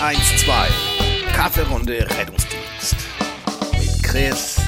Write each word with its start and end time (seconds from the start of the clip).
112. 0.00 1.32
Kaffeerunde 1.32 1.94
Rettungsdienst. 2.18 2.96
Mit 3.72 4.02
Chris 4.02 4.60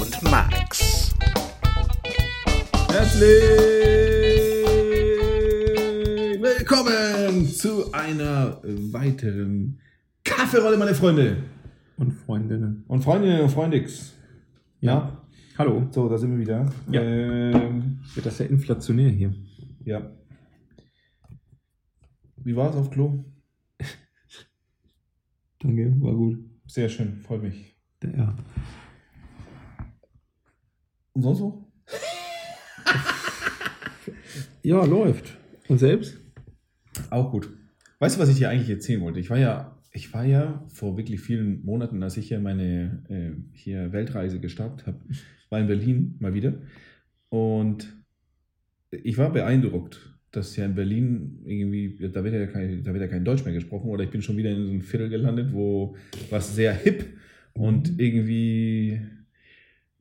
und 0.00 0.22
Max. 0.30 1.14
Herzlich 2.90 3.42
willkommen 6.42 7.46
zu 7.46 7.92
einer 7.92 8.60
weiteren 8.64 9.78
Kaffeerolle, 10.24 10.76
meine 10.76 10.94
Freunde. 10.94 11.36
Und 11.96 12.12
Freundinnen. 12.12 12.84
Und 12.88 13.02
Freundinnen 13.02 13.40
und 13.42 13.50
Freundix. 13.50 14.14
Ja. 14.80 15.22
Hallo. 15.58 15.86
So, 15.92 16.08
da 16.08 16.18
sind 16.18 16.32
wir 16.32 16.38
wieder. 16.38 16.66
Ja. 16.90 17.00
Ähm, 17.02 18.00
Wird 18.14 18.26
das 18.26 18.38
ja 18.40 18.46
inflationär 18.46 19.10
hier. 19.10 19.32
ja. 19.84 20.10
Wie 22.44 22.56
war 22.56 22.70
es 22.70 22.76
auf 22.76 22.90
Klo? 22.90 23.24
Danke, 25.62 25.94
war 26.00 26.14
gut. 26.14 26.38
Sehr 26.66 26.88
schön, 26.88 27.20
freut 27.22 27.42
mich. 27.42 27.76
Ja. 28.02 28.36
Und 31.12 31.22
sonst 31.22 31.38
so? 31.38 31.72
ja, 34.62 34.84
läuft. 34.84 35.38
Und 35.68 35.78
selbst? 35.78 36.18
Auch 37.10 37.30
gut. 37.30 37.48
Weißt 38.00 38.16
du, 38.16 38.20
was 38.20 38.28
ich 38.28 38.38
dir 38.38 38.50
eigentlich 38.50 38.70
erzählen 38.70 39.00
wollte? 39.02 39.20
Ich 39.20 39.30
war 39.30 39.38
ja, 39.38 39.78
ich 39.92 40.12
war 40.12 40.24
ja 40.24 40.64
vor 40.66 40.96
wirklich 40.96 41.20
vielen 41.20 41.64
Monaten, 41.64 42.02
als 42.02 42.16
ich 42.16 42.26
hier 42.26 42.40
meine 42.40 43.04
äh, 43.08 43.56
hier 43.56 43.92
Weltreise 43.92 44.40
gestartet 44.40 44.88
habe, 44.88 44.98
war 45.48 45.60
in 45.60 45.68
Berlin 45.68 46.16
mal 46.18 46.34
wieder. 46.34 46.54
Und 47.28 47.86
ich 48.90 49.16
war 49.16 49.30
beeindruckt, 49.30 50.11
dass 50.32 50.56
ja 50.56 50.64
in 50.64 50.74
Berlin 50.74 51.38
irgendwie, 51.44 52.08
da 52.12 52.24
wird 52.24 52.34
ja 52.34 52.46
kein, 52.46 52.82
da 52.82 52.92
wird 52.92 53.02
ja 53.02 53.08
kein 53.08 53.24
Deutsch 53.24 53.44
mehr 53.44 53.54
gesprochen, 53.54 53.88
oder 53.90 54.02
ich 54.02 54.10
bin 54.10 54.22
schon 54.22 54.36
wieder 54.36 54.50
in 54.50 54.64
so 54.64 54.70
einem 54.70 54.80
Viertel 54.80 55.10
gelandet, 55.10 55.52
wo 55.52 55.94
was 56.30 56.54
sehr 56.54 56.72
hip 56.74 57.04
und 57.52 58.00
irgendwie. 58.00 59.00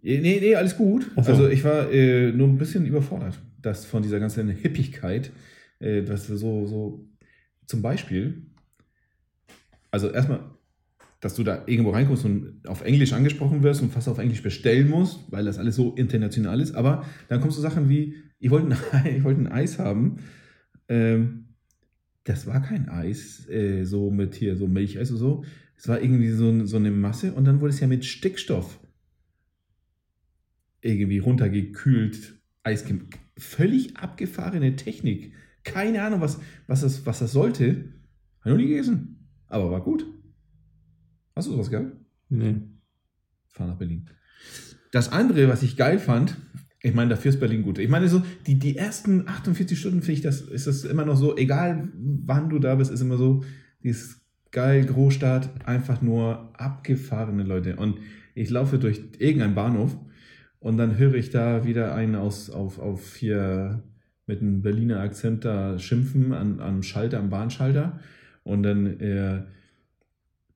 Nee, 0.02 0.40
nee, 0.42 0.56
alles 0.56 0.76
gut. 0.76 1.12
So. 1.16 1.22
Also 1.22 1.50
ich 1.50 1.64
war 1.64 1.92
äh, 1.92 2.32
nur 2.32 2.48
ein 2.48 2.58
bisschen 2.58 2.86
überfordert, 2.86 3.40
dass 3.62 3.86
von 3.86 4.02
dieser 4.02 4.20
ganzen 4.20 4.50
Hippigkeit, 4.50 5.32
äh, 5.80 6.02
dass 6.02 6.26
so, 6.28 6.66
so 6.66 7.06
zum 7.68 7.82
Beispiel, 7.82 8.42
also 9.92 10.10
erstmal, 10.10 10.40
dass 11.22 11.36
du 11.36 11.44
da 11.44 11.64
irgendwo 11.68 11.92
reinkommst 11.92 12.26
und 12.26 12.68
auf 12.68 12.82
Englisch 12.82 13.14
angesprochen 13.14 13.64
wirst 13.64 13.82
und 13.82 13.94
fast 13.94 14.10
auf 14.10 14.18
Englisch 14.18 14.42
bestellen 14.42 14.90
musst, 14.90 15.32
weil 15.32 15.46
das 15.46 15.60
alles 15.60 15.76
so 15.76 15.94
international 15.96 16.60
ist, 16.60 16.74
aber 16.74 17.06
dann 17.30 17.40
kommst 17.40 17.58
du 17.58 17.62
Sachen 17.62 17.88
wie, 17.88 18.16
ich 18.40 18.50
wollte 18.50 18.76
ein, 18.92 19.06
ich 19.18 19.24
ein 19.24 19.48
Eis 19.48 19.80
haben, 19.80 20.18
ähm, 20.90 21.46
das 22.24 22.48
war 22.48 22.62
kein 22.62 22.90
Eis, 22.90 23.48
äh, 23.50 23.84
so 23.86 24.10
mit 24.10 24.36
hier, 24.36 24.58
so 24.58 24.68
Milcheis 24.68 25.12
oder 25.12 25.20
so, 25.20 25.46
es 25.78 25.88
war 25.88 26.02
irgendwie 26.02 26.32
so, 26.32 26.66
so 26.66 26.78
eine 26.78 26.92
Masse 26.92 27.34
und 27.34 27.46
dann 27.46 27.62
wurde 27.62 27.74
es 27.74 27.80
ja 27.80 27.88
mit 27.88 28.04
Stickstoff 28.04 28.80
irgendwie 30.82 31.20
runtergekühlt, 31.20 32.42
Eis, 32.64 32.84
völlig 33.38 33.98
abgefahrene 33.98 34.76
Technik, 34.76 35.34
keine 35.64 36.02
Ahnung, 36.02 36.22
was, 36.22 36.40
was, 36.66 36.82
das, 36.82 37.06
was 37.06 37.20
das 37.20 37.32
sollte, 37.32 37.94
habe 38.40 38.52
noch 38.52 38.58
nie 38.58 38.68
gegessen, 38.70 39.28
aber 39.48 39.70
war 39.70 39.84
gut. 39.84 40.21
Hast 41.36 41.48
du 41.48 41.52
sowas 41.52 41.70
gehabt? 41.70 41.96
Nee. 42.30 42.62
Fahr 43.48 43.68
nach 43.68 43.78
Berlin. 43.78 44.10
Das 44.92 45.12
andere, 45.12 45.48
was 45.48 45.64
ich 45.64 45.78
geil 45.78 46.00
fand, 46.00 46.38
ich 46.82 46.94
meine, 46.94 47.12
dafür 47.12 47.30
ist 47.30 47.40
Berlin 47.40 47.64
gut. 47.64 47.78
Ich 47.78 47.90
meine, 47.90 48.08
so 48.10 48.24
die, 48.48 48.58
die 48.58 48.76
ersten 48.76 49.28
48 49.28 49.80
Stunden 49.80 50.02
finde 50.02 50.14
ich, 50.14 50.22
das 50.22 50.42
ist 50.42 50.68
das 50.68 50.84
immer 50.84 51.06
noch 51.06 51.16
so, 51.16 51.38
egal 51.38 51.90
wann 51.94 52.50
du 52.50 52.60
da 52.60 52.76
bist, 52.76 52.92
ist 52.92 53.02
immer 53.02 53.18
so, 53.18 53.44
dieses 53.84 54.22
geil, 54.52 54.86
Großstadt, 54.86 55.66
einfach 55.66 56.02
nur 56.02 56.52
abgefahrene 56.60 57.44
Leute. 57.44 57.76
Und 57.76 58.00
ich 58.36 58.50
laufe 58.50 58.80
durch 58.80 59.02
irgendeinen 59.20 59.56
Bahnhof 59.56 59.98
und 60.60 60.78
dann 60.78 60.98
höre 60.98 61.16
ich 61.16 61.30
da 61.30 61.66
wieder 61.66 61.96
einen 61.96 62.16
aus, 62.16 62.50
auf, 62.50 62.80
auf 62.80 63.16
hier 63.16 63.84
mit 64.26 64.42
einem 64.42 64.62
Berliner 64.62 65.00
Akzent 65.00 65.46
da 65.46 65.80
schimpfen 65.80 66.34
an, 66.34 66.60
am 66.60 66.84
Schalter, 66.84 67.20
am 67.20 67.30
Bahnschalter. 67.30 68.00
Und 68.44 68.64
dann 68.64 69.00
äh, 69.00 69.44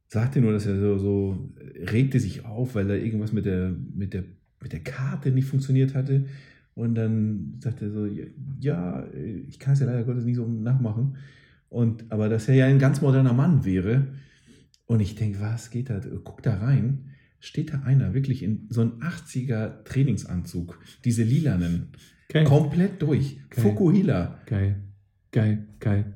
sagte 0.07 0.41
nur, 0.41 0.51
dass 0.51 0.65
er 0.65 0.79
so, 0.79 0.97
so 0.97 1.53
regte 1.91 2.19
sich 2.19 2.45
auf, 2.45 2.75
weil 2.75 2.87
da 2.87 2.93
irgendwas 2.95 3.33
mit 3.33 3.45
der, 3.45 3.75
mit 3.93 4.13
der, 4.13 4.23
mit 4.61 4.73
der 4.73 4.81
Karte 4.81 5.31
nicht 5.31 5.47
funktioniert 5.47 5.93
hatte. 5.93 6.25
Und 6.73 6.95
dann 6.95 7.55
sagte 7.59 7.85
er 7.85 7.91
so, 7.91 8.07
ja, 8.59 9.07
ich 9.47 9.59
kann 9.59 9.73
es 9.73 9.79
ja 9.79 9.85
leider 9.85 10.03
Gottes 10.03 10.25
nicht 10.25 10.35
so 10.35 10.47
nachmachen. 10.47 11.17
Und, 11.69 12.11
aber 12.11 12.29
dass 12.29 12.47
er 12.47 12.55
ja 12.55 12.65
ein 12.67 12.79
ganz 12.79 13.01
moderner 13.01 13.33
Mann 13.33 13.65
wäre. 13.65 14.07
Und 14.85 14.99
ich 14.99 15.15
denke, 15.15 15.39
was 15.39 15.71
geht 15.71 15.89
da? 15.89 15.99
Guck 16.23 16.43
da 16.43 16.57
rein. 16.57 17.11
Steht 17.39 17.73
da 17.73 17.81
einer 17.81 18.13
wirklich 18.13 18.43
in 18.43 18.67
so 18.69 18.81
einem 18.81 18.93
80er 19.01 19.83
Trainingsanzug, 19.83 20.79
diese 21.03 21.23
lilanen, 21.23 21.89
Geil. 22.29 22.43
komplett 22.45 23.01
durch. 23.01 23.39
Geil. 23.49 23.63
Fukuhila. 23.63 24.39
Geil. 24.45 24.81
Geil. 25.31 25.67
Geil. 25.79 26.13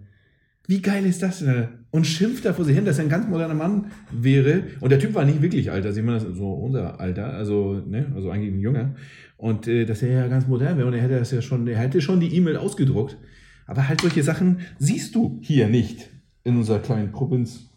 Wie 0.65 0.81
geil 0.81 1.05
ist 1.05 1.21
das 1.21 1.39
denn? 1.39 1.78
Und 1.91 2.05
schimpft 2.05 2.45
da 2.45 2.53
vor 2.53 2.65
sich 2.65 2.75
hin, 2.75 2.85
dass 2.85 2.99
er 2.99 3.05
ein 3.05 3.09
ganz 3.09 3.27
moderner 3.27 3.55
Mann 3.55 3.91
wäre. 4.11 4.63
Und 4.79 4.91
der 4.91 4.99
Typ 4.99 5.15
war 5.15 5.25
nicht 5.25 5.41
wirklich 5.41 5.71
alt, 5.71 5.85
also 5.85 5.99
ich 5.99 6.05
meine, 6.05 6.19
das 6.19 6.27
ist 6.27 6.37
so 6.37 6.51
unser 6.51 6.99
Alter, 6.99 7.33
also, 7.33 7.81
ne, 7.87 8.11
also 8.15 8.29
eigentlich 8.29 8.53
ein 8.53 8.59
Junger. 8.59 8.95
Und 9.37 9.67
äh, 9.67 9.85
dass 9.85 10.03
er 10.03 10.11
ja 10.11 10.27
ganz 10.27 10.47
modern 10.47 10.77
wäre 10.77 10.87
und 10.87 10.93
er 10.93 11.01
hätte 11.01 11.17
das 11.17 11.31
ja 11.31 11.41
schon, 11.41 11.67
er 11.67 11.79
hätte 11.79 12.01
schon 12.01 12.19
die 12.19 12.35
E-Mail 12.35 12.57
ausgedruckt. 12.57 13.17
Aber 13.65 13.87
halt 13.87 14.01
solche 14.01 14.23
Sachen 14.23 14.59
siehst 14.77 15.15
du 15.15 15.39
hier 15.41 15.67
nicht 15.67 16.09
in 16.43 16.57
unserer 16.57 16.79
kleinen 16.79 17.11
Provinz. 17.11 17.69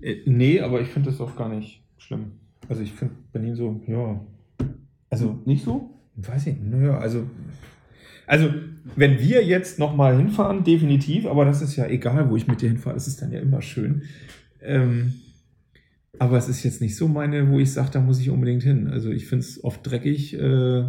Äh, 0.00 0.16
nee, 0.26 0.60
aber 0.60 0.80
ich 0.80 0.88
finde 0.88 1.10
das 1.10 1.20
auch 1.20 1.36
gar 1.36 1.48
nicht 1.48 1.82
schlimm. 1.98 2.32
Also 2.68 2.82
ich 2.82 2.92
finde 2.92 3.14
Berlin 3.32 3.54
so, 3.54 3.80
ja. 3.86 4.20
Also, 5.10 5.38
Nicht 5.44 5.64
so? 5.64 5.90
weiß 6.16 6.48
ich, 6.48 6.56
naja, 6.60 6.98
also. 6.98 7.24
Also, 8.26 8.50
wenn 8.94 9.18
wir 9.20 9.44
jetzt 9.44 9.78
nochmal 9.78 10.16
hinfahren, 10.16 10.64
definitiv, 10.64 11.26
aber 11.26 11.44
das 11.44 11.62
ist 11.62 11.76
ja 11.76 11.86
egal, 11.86 12.30
wo 12.30 12.36
ich 12.36 12.46
mit 12.46 12.60
dir 12.60 12.68
hinfahre, 12.68 12.94
das 12.94 13.06
ist 13.06 13.22
dann 13.22 13.32
ja 13.32 13.40
immer 13.40 13.62
schön. 13.62 14.02
Ähm, 14.60 15.14
aber 16.18 16.38
es 16.38 16.48
ist 16.48 16.62
jetzt 16.62 16.80
nicht 16.80 16.96
so 16.96 17.08
meine, 17.08 17.50
wo 17.50 17.58
ich 17.58 17.72
sage, 17.72 17.90
da 17.92 18.00
muss 18.00 18.20
ich 18.20 18.30
unbedingt 18.30 18.62
hin. 18.62 18.88
Also 18.88 19.10
ich 19.10 19.26
finde 19.26 19.44
es 19.44 19.62
oft 19.62 19.80
dreckig, 19.86 20.34
äh, 20.34 20.84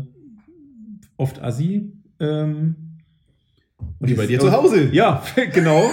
oft 1.17 1.41
assi. 1.41 1.91
Ähm, 2.19 2.75
Wie 3.99 4.13
bei 4.13 4.25
dir 4.25 4.39
zu 4.39 4.51
Hause. 4.51 4.89
Ja, 4.91 5.23
genau. 5.53 5.89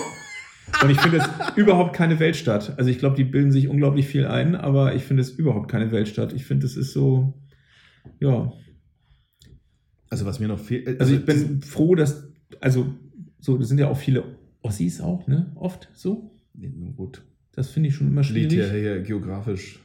Und 0.82 0.90
ich 0.90 1.00
finde 1.00 1.18
es 1.18 1.28
überhaupt 1.56 1.94
keine 1.94 2.18
Weltstadt. 2.20 2.78
Also 2.78 2.90
ich 2.90 2.98
glaube, 2.98 3.16
die 3.16 3.24
bilden 3.24 3.52
sich 3.52 3.68
unglaublich 3.68 4.06
viel 4.06 4.26
ein, 4.26 4.54
aber 4.54 4.94
ich 4.94 5.04
finde 5.04 5.22
es 5.22 5.30
überhaupt 5.30 5.70
keine 5.70 5.92
Weltstadt. 5.92 6.32
Ich 6.32 6.44
finde, 6.44 6.66
es 6.66 6.76
ist 6.76 6.92
so, 6.92 7.34
ja. 8.20 8.52
Also 10.14 10.26
was 10.26 10.38
mir 10.38 10.46
noch 10.46 10.60
fehlt. 10.60 11.00
Also 11.00 11.12
ich 11.12 11.24
bin 11.24 11.60
froh, 11.60 11.96
dass, 11.96 12.28
also 12.60 12.94
so, 13.40 13.58
das 13.58 13.66
sind 13.66 13.78
ja 13.78 13.88
auch 13.88 13.96
viele 13.98 14.36
Ossis 14.62 15.00
auch, 15.00 15.26
ne? 15.26 15.50
Oft 15.56 15.88
so. 15.92 16.30
gut. 16.96 17.24
Das 17.50 17.70
finde 17.70 17.88
ich 17.88 17.96
schon 17.96 18.06
immer 18.06 18.22
Liegt 18.22 18.52
schwierig. 18.52 18.68
ja 18.68 18.72
hier 18.78 19.02
geografisch. 19.02 19.80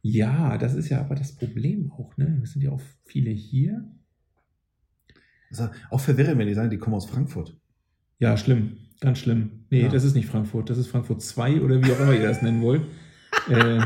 Ja, 0.00 0.56
das 0.56 0.72
ist 0.74 0.88
ja 0.88 1.00
aber 1.00 1.16
das 1.16 1.32
Problem 1.36 1.92
auch, 1.92 2.16
ne? 2.16 2.40
Es 2.42 2.52
sind 2.52 2.62
ja 2.62 2.70
auch 2.70 2.80
viele 3.04 3.30
hier. 3.30 3.84
Also 5.50 5.68
auch 5.90 6.00
verwirrend, 6.00 6.38
wenn 6.38 6.48
die 6.48 6.54
sagen, 6.54 6.70
die 6.70 6.78
kommen 6.78 6.96
aus 6.96 7.04
Frankfurt. 7.04 7.54
Ja, 8.18 8.38
schlimm. 8.38 8.78
Ganz 9.00 9.18
schlimm. 9.18 9.66
Nee, 9.68 9.82
Ja. 9.82 9.88
das 9.88 10.04
ist 10.04 10.14
nicht 10.14 10.28
Frankfurt. 10.28 10.70
Das 10.70 10.78
ist 10.78 10.86
Frankfurt 10.86 11.20
2 11.20 11.60
oder 11.60 11.84
wie 11.84 11.92
auch 11.92 12.00
immer 12.00 12.14
ihr 12.14 12.22
das 12.22 12.40
nennen 12.40 12.62
wollt. 12.62 12.80
äh, 13.50 13.82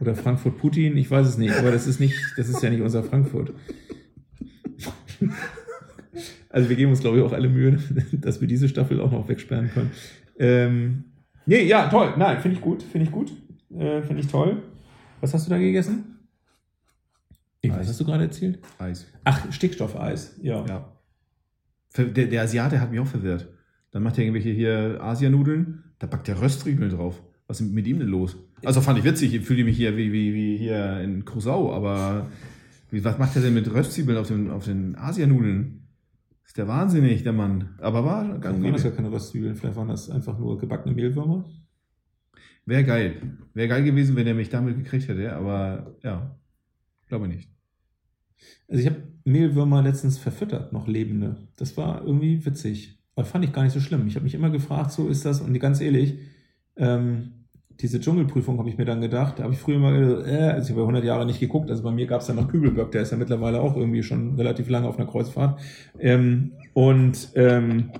oder 0.00 0.14
Frankfurt 0.14 0.58
Putin, 0.58 0.98
ich 0.98 1.10
weiß 1.10 1.26
es 1.26 1.38
nicht. 1.38 1.54
Aber 1.54 1.70
das 1.70 1.86
ist 1.86 1.98
nicht, 1.98 2.14
das 2.36 2.50
ist 2.50 2.62
ja 2.62 2.68
nicht 2.68 2.82
unser 2.82 3.02
Frankfurt. 3.02 3.54
Also 6.50 6.68
wir 6.68 6.76
geben 6.76 6.90
uns, 6.90 7.00
glaube 7.00 7.18
ich, 7.18 7.22
auch 7.22 7.32
alle 7.32 7.48
Mühe, 7.48 7.78
dass 8.12 8.40
wir 8.40 8.48
diese 8.48 8.68
Staffel 8.68 9.00
auch 9.00 9.10
noch 9.10 9.28
wegsperren 9.28 9.70
können. 9.70 9.90
Ähm, 10.38 11.04
nee, 11.46 11.64
ja, 11.64 11.88
toll. 11.88 12.14
Nein, 12.16 12.40
finde 12.40 12.56
ich 12.56 12.62
gut. 12.62 12.82
Finde 12.82 13.06
ich 13.06 13.12
gut. 13.12 13.32
Äh, 13.76 14.02
finde 14.02 14.22
ich 14.22 14.28
toll. 14.28 14.62
Was 15.20 15.34
hast 15.34 15.46
du 15.46 15.50
da 15.50 15.58
gegessen? 15.58 16.18
Was 17.64 17.78
Eis. 17.78 17.88
hast 17.88 18.00
du 18.00 18.04
gerade 18.04 18.24
erzählt? 18.24 18.60
Eis. 18.78 19.06
Ach, 19.24 19.52
Stickstoffeis. 19.52 20.36
Ja. 20.42 20.64
Ja. 20.66 20.92
Der, 21.96 22.26
der 22.26 22.42
Asiate 22.42 22.80
hat 22.80 22.90
mich 22.90 23.00
auch 23.00 23.06
verwirrt. 23.06 23.48
Dann 23.90 24.02
macht 24.02 24.18
er 24.18 24.24
irgendwelche 24.24 24.50
hier 24.50 24.98
Asianudeln, 25.00 25.82
da 25.98 26.06
packt 26.06 26.28
der 26.28 26.40
Röstriegeln 26.40 26.90
drauf. 26.90 27.22
Was 27.46 27.60
ist 27.60 27.72
mit 27.72 27.86
ihm 27.86 27.98
denn 27.98 28.08
los? 28.08 28.36
Also 28.64 28.80
fand 28.80 28.98
ich 28.98 29.04
witzig, 29.04 29.34
ich 29.34 29.40
fühle 29.42 29.64
mich 29.64 29.76
hier 29.76 29.96
wie, 29.96 30.12
wie, 30.12 30.34
wie 30.34 30.56
hier 30.58 31.00
in 31.00 31.24
Crusau, 31.24 31.72
aber 31.72 32.30
wie, 32.90 33.02
was 33.04 33.18
macht 33.18 33.34
er 33.36 33.42
denn 33.42 33.54
mit 33.54 33.72
Röstzwiebeln 33.72 34.18
auf 34.18 34.28
den, 34.28 34.50
auf 34.50 34.66
den 34.66 34.96
Asianudeln? 34.96 35.77
Ist 36.48 36.56
der 36.56 36.66
wahnsinnig, 36.66 37.22
der 37.22 37.34
Mann. 37.34 37.74
Aber 37.78 38.06
war 38.06 38.38
ganz 38.38 38.62
waren 38.62 38.72
das 38.72 38.82
ja 38.82 38.90
keine 38.90 39.12
Röstzwiebeln, 39.12 39.54
vielleicht 39.54 39.76
waren 39.76 39.88
das 39.88 40.08
einfach 40.08 40.38
nur 40.38 40.58
gebackene 40.58 40.94
Mehlwürmer. 40.94 41.44
Wäre 42.64 42.84
geil. 42.84 43.36
Wäre 43.52 43.68
geil 43.68 43.84
gewesen, 43.84 44.16
wenn 44.16 44.26
er 44.26 44.34
mich 44.34 44.48
damit 44.48 44.76
gekriegt 44.76 45.08
hätte, 45.08 45.34
aber 45.34 45.94
ja, 46.02 46.38
glaube 47.06 47.28
nicht. 47.28 47.50
Also 48.66 48.80
ich 48.80 48.86
habe 48.86 49.02
Mehlwürmer 49.24 49.82
letztens 49.82 50.16
verfüttert, 50.16 50.72
noch 50.72 50.88
lebende. 50.88 51.48
Das 51.56 51.76
war 51.76 52.02
irgendwie 52.02 52.44
witzig. 52.44 52.98
Aber 53.14 53.26
fand 53.26 53.44
ich 53.44 53.52
gar 53.52 53.64
nicht 53.64 53.74
so 53.74 53.80
schlimm. 53.80 54.06
Ich 54.06 54.14
habe 54.14 54.24
mich 54.24 54.34
immer 54.34 54.50
gefragt, 54.50 54.90
so 54.92 55.08
ist 55.08 55.24
das, 55.26 55.40
und 55.42 55.58
ganz 55.60 55.80
ehrlich, 55.80 56.18
Ähm, 56.76 57.47
diese 57.80 58.00
Dschungelprüfung 58.00 58.58
habe 58.58 58.68
ich 58.68 58.76
mir 58.76 58.84
dann 58.84 59.00
gedacht. 59.00 59.38
Da 59.38 59.44
habe 59.44 59.54
ich 59.54 59.60
früher 59.60 59.78
mal, 59.78 60.26
äh, 60.26 60.50
also 60.50 60.64
ich 60.64 60.70
habe 60.70 60.80
ja 60.80 60.86
100 60.86 61.04
Jahre 61.04 61.26
nicht 61.26 61.38
geguckt. 61.38 61.70
Also 61.70 61.82
bei 61.84 61.92
mir 61.92 62.06
gab 62.06 62.22
es 62.22 62.28
ja 62.28 62.34
noch 62.34 62.48
Kübelberg, 62.48 62.90
der 62.90 63.02
ist 63.02 63.12
ja 63.12 63.16
mittlerweile 63.16 63.60
auch 63.60 63.76
irgendwie 63.76 64.02
schon 64.02 64.34
relativ 64.34 64.68
lange 64.68 64.88
auf 64.88 64.98
einer 64.98 65.08
Kreuzfahrt. 65.08 65.60
Ähm, 65.98 66.52
und 66.74 67.30
ähm, 67.36 67.92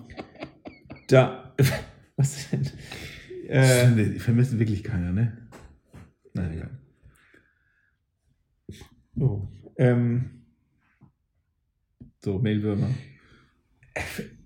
da, 1.09 1.55
was 2.17 2.51
denn? 2.51 2.69
Äh, 3.49 3.95
Die 3.95 4.19
vermissen 4.19 4.59
wirklich 4.59 4.83
keiner, 4.83 5.13
ne? 5.13 5.49
Na 6.35 6.51
egal. 6.53 6.71
oh, 9.21 9.43
ähm, 9.77 10.43
So, 12.19 12.41
Mailwürmer. 12.41 12.89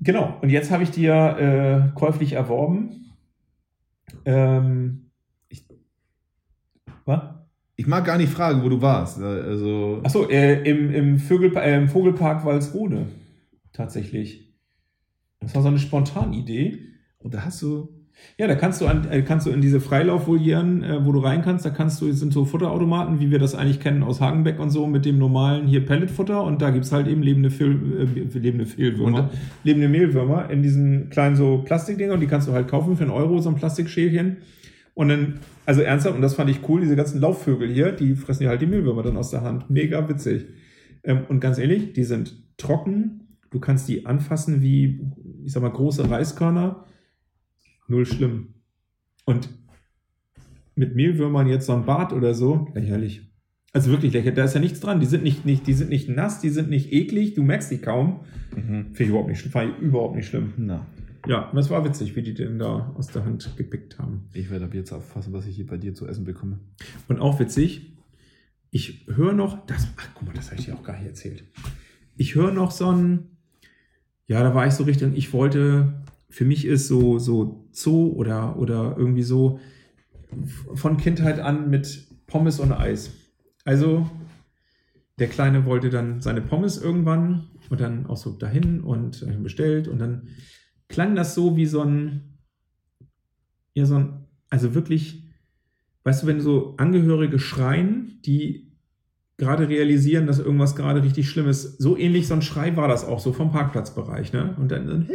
Genau, 0.00 0.38
und 0.43 0.50
jetzt 0.50 0.70
habe 0.70 0.82
ich 0.82 0.94
ja 0.96 1.38
äh, 1.38 1.90
käuflich 1.94 2.34
erworben. 2.34 3.12
Ähm? 4.25 5.12
Ich 7.82 7.88
mag 7.88 8.05
gar 8.05 8.17
nicht 8.17 8.32
fragen, 8.32 8.62
wo 8.62 8.69
du 8.69 8.81
warst. 8.81 9.20
Also, 9.20 9.99
Achso, 10.05 10.29
äh, 10.29 10.62
im, 10.62 10.94
im, 10.94 11.19
Vögel, 11.19 11.52
äh, 11.56 11.76
im 11.76 11.88
Vogelpark 11.88 12.44
Walsrode. 12.44 13.06
Tatsächlich. 13.73 14.55
Das 15.40 15.52
war 15.56 15.62
so 15.62 15.69
eine 15.69 15.81
Spontanidee. 15.81 16.79
und 17.19 17.34
da 17.34 17.44
hast 17.44 17.61
du. 17.61 17.88
Ja, 18.38 18.46
da 18.46 18.55
kannst 18.55 18.81
du, 18.81 18.87
an, 18.87 19.11
äh, 19.11 19.23
kannst 19.23 19.49
du 19.49 19.50
in 19.50 19.61
diese 19.61 19.81
Freilaufvolieren, 19.81 20.84
äh, 20.84 21.05
wo 21.05 21.11
du 21.11 21.19
rein 21.19 21.43
kannst, 21.43 21.64
da 21.64 21.70
kannst 21.70 22.00
du, 22.00 22.06
es 22.06 22.20
sind 22.20 22.32
so 22.32 22.44
Futterautomaten, 22.44 23.19
wie 23.19 23.32
wir 23.32 23.40
das 23.40 23.56
eigentlich 23.56 23.81
kennen 23.81 24.05
aus 24.05 24.20
Hagenbeck 24.20 24.61
und 24.61 24.70
so, 24.70 24.87
mit 24.87 25.05
dem 25.05 25.19
normalen 25.19 25.67
hier 25.67 25.84
Pelletfutter 25.84 26.44
und 26.44 26.62
da 26.62 26.70
gibt's 26.70 26.93
halt 26.93 27.08
eben 27.08 27.20
lebende, 27.20 27.50
Fehl, 27.50 27.81
äh, 27.99 28.38
lebende 28.38 28.64
Fehlwürmer, 28.64 29.31
lebende 29.64 29.88
Mehlwürmer 29.88 30.50
in 30.50 30.62
diesen 30.62 31.11
kleinen 31.11 31.34
so 31.34 31.62
Plastikdinger 31.64 32.14
und 32.14 32.20
die 32.20 32.29
kannst 32.29 32.46
du 32.46 32.52
halt 32.52 32.69
kaufen 32.69 32.96
für 32.96 33.02
einen 33.02 33.12
Euro, 33.12 33.40
so 33.40 33.49
ein 33.49 33.56
Plastikschälchen. 33.56 34.37
Und 34.94 35.09
dann, 35.09 35.41
also 35.65 35.81
ernsthaft, 35.81 36.17
und 36.17 36.23
das 36.23 36.35
fand 36.35 36.50
ich 36.50 36.69
cool, 36.69 36.83
diese 36.83 36.97
ganzen 36.97 37.21
Laufvögel 37.21 37.73
hier, 37.73 37.93
die 37.93 38.15
fressen 38.15 38.43
dir 38.43 38.50
halt 38.50 38.61
die 38.61 38.67
Mehlwürmer 38.67 39.03
dann 39.03 39.17
aus 39.17 39.31
der 39.31 39.43
Hand. 39.43 39.71
Mega 39.71 40.09
witzig. 40.09 40.47
Ähm, 41.03 41.23
und 41.29 41.41
ganz 41.41 41.59
ehrlich, 41.59 41.93
die 41.94 42.05
sind 42.05 42.35
trocken, 42.59 43.39
du 43.50 43.59
kannst 43.59 43.89
die 43.89 44.06
anfassen 44.06 44.61
wie, 44.61 45.00
ich 45.44 45.53
sag 45.53 45.62
mal, 45.62 45.71
große 45.71 46.11
Reiskörner 46.11 46.85
null 47.89 48.06
schlimm. 48.06 48.55
Und 49.25 49.49
mit 50.75 50.94
Mehlwürmern 50.94 51.47
jetzt 51.47 51.67
so 51.67 51.75
ein 51.75 51.85
Bad 51.87 52.12
oder 52.12 52.35
so, 52.35 52.69
lächerlich. 52.75 53.31
Also 53.73 53.91
wirklich 53.91 54.12
lächerlich. 54.12 54.37
Da 54.37 54.44
ist 54.44 54.55
ja 54.55 54.61
nichts 54.61 54.81
dran. 54.81 55.00
Die 55.00 55.06
sind 55.06 55.23
nicht, 55.23 55.47
nicht, 55.47 55.67
die 55.67 55.73
sind 55.73 55.91
nicht 55.91 56.09
nass, 56.09 56.41
die 56.41 56.50
sind 56.50 56.69
nicht 56.71 56.93
eklig, 56.93 57.35
du 57.35 57.43
merkst 57.43 57.71
die 57.71 57.79
kaum. 57.79 58.21
Finde 58.50 58.93
ich 58.99 59.09
überhaupt 59.09 59.29
nicht 59.29 59.41
schlimm. 59.41 59.53
Fand 59.53 59.73
ich 59.77 59.83
überhaupt 59.83 60.17
nicht 60.17 60.27
schlimm. 60.27 60.53
Na, 60.59 60.87
Ja, 61.27 61.49
und 61.51 61.57
das 61.57 61.71
war 61.71 61.85
witzig, 61.85 62.17
wie 62.17 62.23
die 62.23 62.35
den 62.35 62.59
da 62.59 62.93
aus 62.97 63.07
der 63.09 63.25
Hand 63.25 63.57
gepickt 63.57 63.99
haben. 63.99 64.29
ich 64.33 64.51
werde 64.51 64.65
ab 64.65 64.75
jetzt 64.75 64.93
aufpassen, 64.93 65.33
was 65.33 65.47
ich 65.47 65.55
hier 65.55 65.67
bei 65.67 65.77
dir 65.77 65.95
zu 65.95 66.07
essen 66.07 66.25
bekomme. 66.25 66.59
Und 67.09 67.21
auch 67.21 67.39
witzig, 67.39 67.97
ich 68.71 69.07
höre 69.07 69.33
noch, 69.33 69.65
das, 69.67 69.87
ach 69.97 70.09
guck 70.15 70.27
mal, 70.27 70.35
das 70.35 70.51
habe 70.51 70.59
ich 70.59 70.67
dir 70.67 70.75
auch 70.75 70.83
gar 70.83 70.97
nicht 70.99 71.07
erzählt. 71.07 71.45
Ich 72.17 72.35
höre 72.35 72.53
noch 72.53 72.71
so 72.71 72.91
ein, 72.91 73.29
ja, 74.27 74.43
da 74.43 74.55
war 74.55 74.67
ich 74.67 74.75
so 74.75 74.85
richtig, 74.85 75.17
ich 75.17 75.33
wollte, 75.33 76.03
für 76.29 76.45
mich 76.45 76.65
ist 76.65 76.89
so, 76.89 77.19
so 77.19 77.69
Zoo 77.71 78.13
oder, 78.17 78.57
oder 78.59 78.97
irgendwie 78.99 79.23
so 79.23 79.61
von 80.75 80.97
Kindheit 80.97 81.39
an 81.39 81.71
mit 81.71 82.07
Pommes 82.27 82.59
und 82.59 82.73
Eis. 82.73 83.13
Also, 83.65 84.11
der 85.19 85.29
Kleine 85.29 85.67
wollte 85.67 85.91
dann 85.91 86.21
seine 86.21 86.41
Pommes 86.41 86.83
irgendwann 86.83 87.49
und 87.71 87.81
dann 87.81 88.07
auch 88.07 88.17
so 88.17 88.33
dahin 88.33 88.81
und 88.81 89.23
äh, 89.23 89.37
bestellt 89.37 89.87
und 89.87 89.99
dann 89.99 90.29
klang 90.93 91.17
das 91.17 91.35
so 91.35 91.56
wie 91.56 91.67
so 91.67 91.81
ein, 91.81 92.39
ja, 93.75 93.87
so 93.87 93.97
ein, 93.97 94.27
also 94.50 94.75
wirklich, 94.75 95.25
weißt 96.05 96.23
du, 96.23 96.27
wenn 96.29 96.41
so 96.41 96.77
Angehörige 96.77 97.39
schreien, 97.39 98.21
die 98.25 98.71
gerade 99.39 99.69
realisieren, 99.69 100.27
dass 100.27 100.39
irgendwas 100.39 100.77
gerade 100.77 101.03
richtig 101.03 101.29
schlimm 101.29 101.49
ist, 101.49 101.83
so 101.83 101.97
ähnlich 101.97 102.29
so 102.29 102.35
ein 102.35 102.43
Schrei 102.43 102.77
war 102.77 102.87
das 102.87 103.05
auch 103.05 103.19
so 103.19 103.33
vom 103.33 103.50
Parkplatzbereich, 103.50 104.33
ne? 104.33 104.55
Und 104.59 104.71
dann, 104.71 104.87
dann 104.87 105.09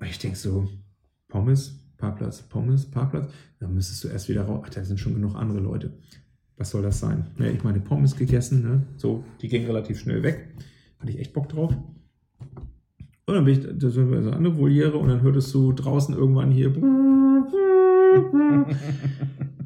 und 0.00 0.06
ich 0.06 0.18
denke 0.18 0.36
so, 0.36 0.68
Pommes, 1.28 1.80
Parkplatz, 1.96 2.42
Pommes, 2.42 2.90
Parkplatz, 2.90 3.32
dann 3.60 3.72
müsstest 3.72 4.04
du 4.04 4.08
erst 4.08 4.28
wieder 4.28 4.42
raus. 4.42 4.64
Ach, 4.66 4.70
da 4.70 4.84
sind 4.84 4.98
schon 5.00 5.14
genug 5.14 5.36
andere 5.36 5.60
Leute. 5.60 5.96
Was 6.56 6.70
soll 6.70 6.82
das 6.82 7.00
sein? 7.00 7.28
Ja, 7.38 7.46
ich 7.46 7.62
meine 7.64 7.80
Pommes 7.80 8.16
gegessen, 8.16 8.62
ne? 8.62 8.82
So, 8.96 9.24
die 9.40 9.48
gingen 9.48 9.66
relativ 9.66 10.00
schnell 10.00 10.22
weg. 10.22 10.48
Hatte 10.98 11.12
ich 11.12 11.18
echt 11.18 11.32
Bock 11.32 11.48
drauf. 11.48 11.74
Und 13.26 13.34
dann 13.34 13.44
bin 13.44 13.54
ich, 13.54 13.66
da 13.78 13.88
sind 13.88 14.10
wir 14.10 14.22
so 14.22 14.28
eine 14.28 14.36
andere 14.36 14.58
Voliere 14.58 14.98
und 14.98 15.08
dann 15.08 15.22
hörtest 15.22 15.54
du 15.54 15.72
draußen 15.72 16.14
irgendwann 16.14 16.50
hier. 16.50 16.72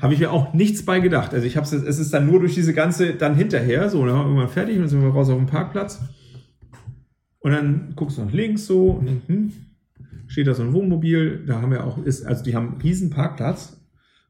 habe 0.00 0.14
ich 0.14 0.20
mir 0.20 0.30
auch 0.30 0.54
nichts 0.54 0.84
bei 0.84 1.00
gedacht. 1.00 1.34
Also 1.34 1.46
ich 1.46 1.56
habe 1.56 1.66
es, 1.66 1.72
es 1.72 1.98
ist 1.98 2.14
dann 2.14 2.26
nur 2.26 2.38
durch 2.40 2.54
diese 2.54 2.72
ganze, 2.72 3.14
dann 3.14 3.34
hinterher, 3.34 3.88
so, 3.90 4.04
dann 4.06 4.14
waren 4.14 4.26
wir 4.26 4.28
irgendwann 4.28 4.48
fertig 4.48 4.76
und 4.76 4.82
dann 4.82 4.88
sind 4.88 5.02
wir 5.02 5.10
raus 5.10 5.28
auf 5.28 5.36
dem 5.36 5.46
Parkplatz. 5.46 6.00
Und 7.40 7.52
dann 7.52 7.92
guckst 7.96 8.18
du 8.18 8.22
nach 8.22 8.32
links 8.32 8.66
so 8.66 8.90
und 8.90 9.06
dann, 9.06 9.22
hm, 9.26 9.52
steht 10.26 10.46
da 10.46 10.54
so 10.54 10.62
ein 10.62 10.72
Wohnmobil, 10.72 11.44
da 11.46 11.60
haben 11.60 11.72
wir 11.72 11.84
auch, 11.84 11.98
ist, 12.04 12.24
also 12.26 12.44
die 12.44 12.54
haben 12.54 12.72
einen 12.72 12.80
riesen 12.80 13.10
Parkplatz 13.10 13.77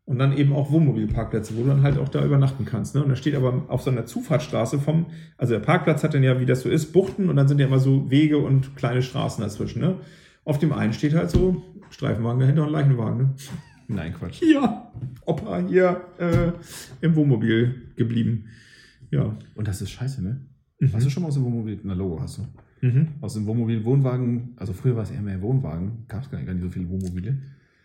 und 0.08 0.18
dann 0.18 0.34
eben 0.36 0.54
auch 0.54 0.70
Wohnmobilparkplätze, 0.72 1.54
wo 1.56 1.62
du 1.62 1.68
dann 1.68 1.82
halt 1.82 1.98
auch 1.98 2.08
da 2.08 2.24
übernachten 2.24 2.64
kannst. 2.64 2.94
Ne? 2.94 3.02
Und 3.02 3.10
da 3.10 3.16
steht 3.16 3.34
aber 3.34 3.66
auf 3.68 3.82
so 3.82 3.90
einer 3.90 4.06
Zufahrtsstraße 4.06 4.78
vom, 4.78 5.06
also 5.36 5.52
der 5.52 5.60
Parkplatz 5.60 6.02
hat 6.02 6.14
dann 6.14 6.22
ja, 6.22 6.40
wie 6.40 6.46
das 6.46 6.62
so 6.62 6.70
ist, 6.70 6.92
Buchten 6.94 7.28
und 7.28 7.36
dann 7.36 7.46
sind 7.46 7.60
ja 7.60 7.66
immer 7.66 7.78
so 7.78 8.10
Wege 8.10 8.38
und 8.38 8.74
kleine 8.74 9.02
Straßen 9.02 9.42
dazwischen. 9.44 9.80
Ne? 9.82 9.96
Auf 10.46 10.58
dem 10.58 10.72
einen 10.72 10.94
steht 10.94 11.12
halt 11.14 11.30
so 11.30 11.62
Streifenwagen 11.90 12.40
dahinter 12.40 12.66
und 12.66 12.72
Leichenwagen. 12.72 13.18
Ne? 13.18 13.34
Nein, 13.88 14.14
Quatsch. 14.14 14.40
Ja, 14.42 14.90
Opa 15.26 15.58
hier 15.68 16.00
äh, 16.18 16.52
im 17.02 17.14
Wohnmobil 17.14 17.74
geblieben. 17.96 18.44
Ja. 19.10 19.36
Und 19.54 19.68
das 19.68 19.82
ist 19.82 19.90
scheiße, 19.90 20.22
ne? 20.22 20.40
Mhm. 20.80 20.92
Hast 20.94 21.04
du 21.06 21.10
schon 21.10 21.22
mal 21.22 21.28
aus 21.28 21.34
dem 21.34 21.44
Wohnmobil, 21.44 21.78
na 21.82 21.92
Logo 21.94 22.18
hast 22.20 22.38
du. 22.38 22.86
Mhm. 22.86 23.08
Aus 23.20 23.34
dem 23.34 23.44
Wohnmobil 23.46 23.84
Wohnwagen, 23.84 24.54
also 24.56 24.72
früher 24.72 24.96
war 24.96 25.02
es 25.02 25.10
eher 25.10 25.20
mehr 25.22 25.42
Wohnwagen, 25.42 26.04
gab 26.08 26.22
es 26.22 26.30
gar, 26.30 26.38
nicht- 26.38 26.46
gar 26.46 26.54
nicht 26.54 26.62
so 26.62 26.70
viele 26.70 26.88
Wohnmobile. 26.88 27.36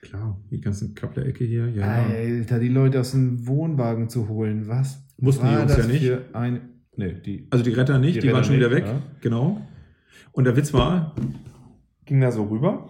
Klar, 0.03 0.37
die 0.51 0.59
ganzen 0.61 0.93
Kappler-Ecke 0.95 1.43
hier, 1.45 1.69
ja. 1.69 1.83
Alter, 2.05 2.59
die 2.59 2.67
Leute 2.67 2.99
aus 2.99 3.11
dem 3.11 3.47
Wohnwagen 3.47 4.09
zu 4.09 4.27
holen, 4.27 4.67
was? 4.67 5.05
Mussten 5.17 5.47
die 5.47 5.53
Jungs 5.53 5.75
das 5.75 5.85
ja 5.87 5.91
nicht. 5.91 6.11
Ein, 6.33 6.61
nee, 6.97 7.13
die, 7.13 7.47
Also 7.49 7.63
die 7.63 7.71
Retter 7.71 7.97
nicht, 7.99 8.17
Die 8.17 8.19
die, 8.21 8.27
waren 8.27 8.35
Retter 8.37 8.47
schon 8.47 8.55
wieder 8.57 8.69
nicht, 8.69 8.79
weg. 8.79 8.85
ja. 8.87 9.01
Genau. 9.21 9.61
Und 10.33 10.43
der 10.43 10.55
Witz 10.57 10.73
war, 10.73 11.15
ging 12.05 12.19
da 12.21 12.31
so 12.31 12.43
rüber 12.43 12.89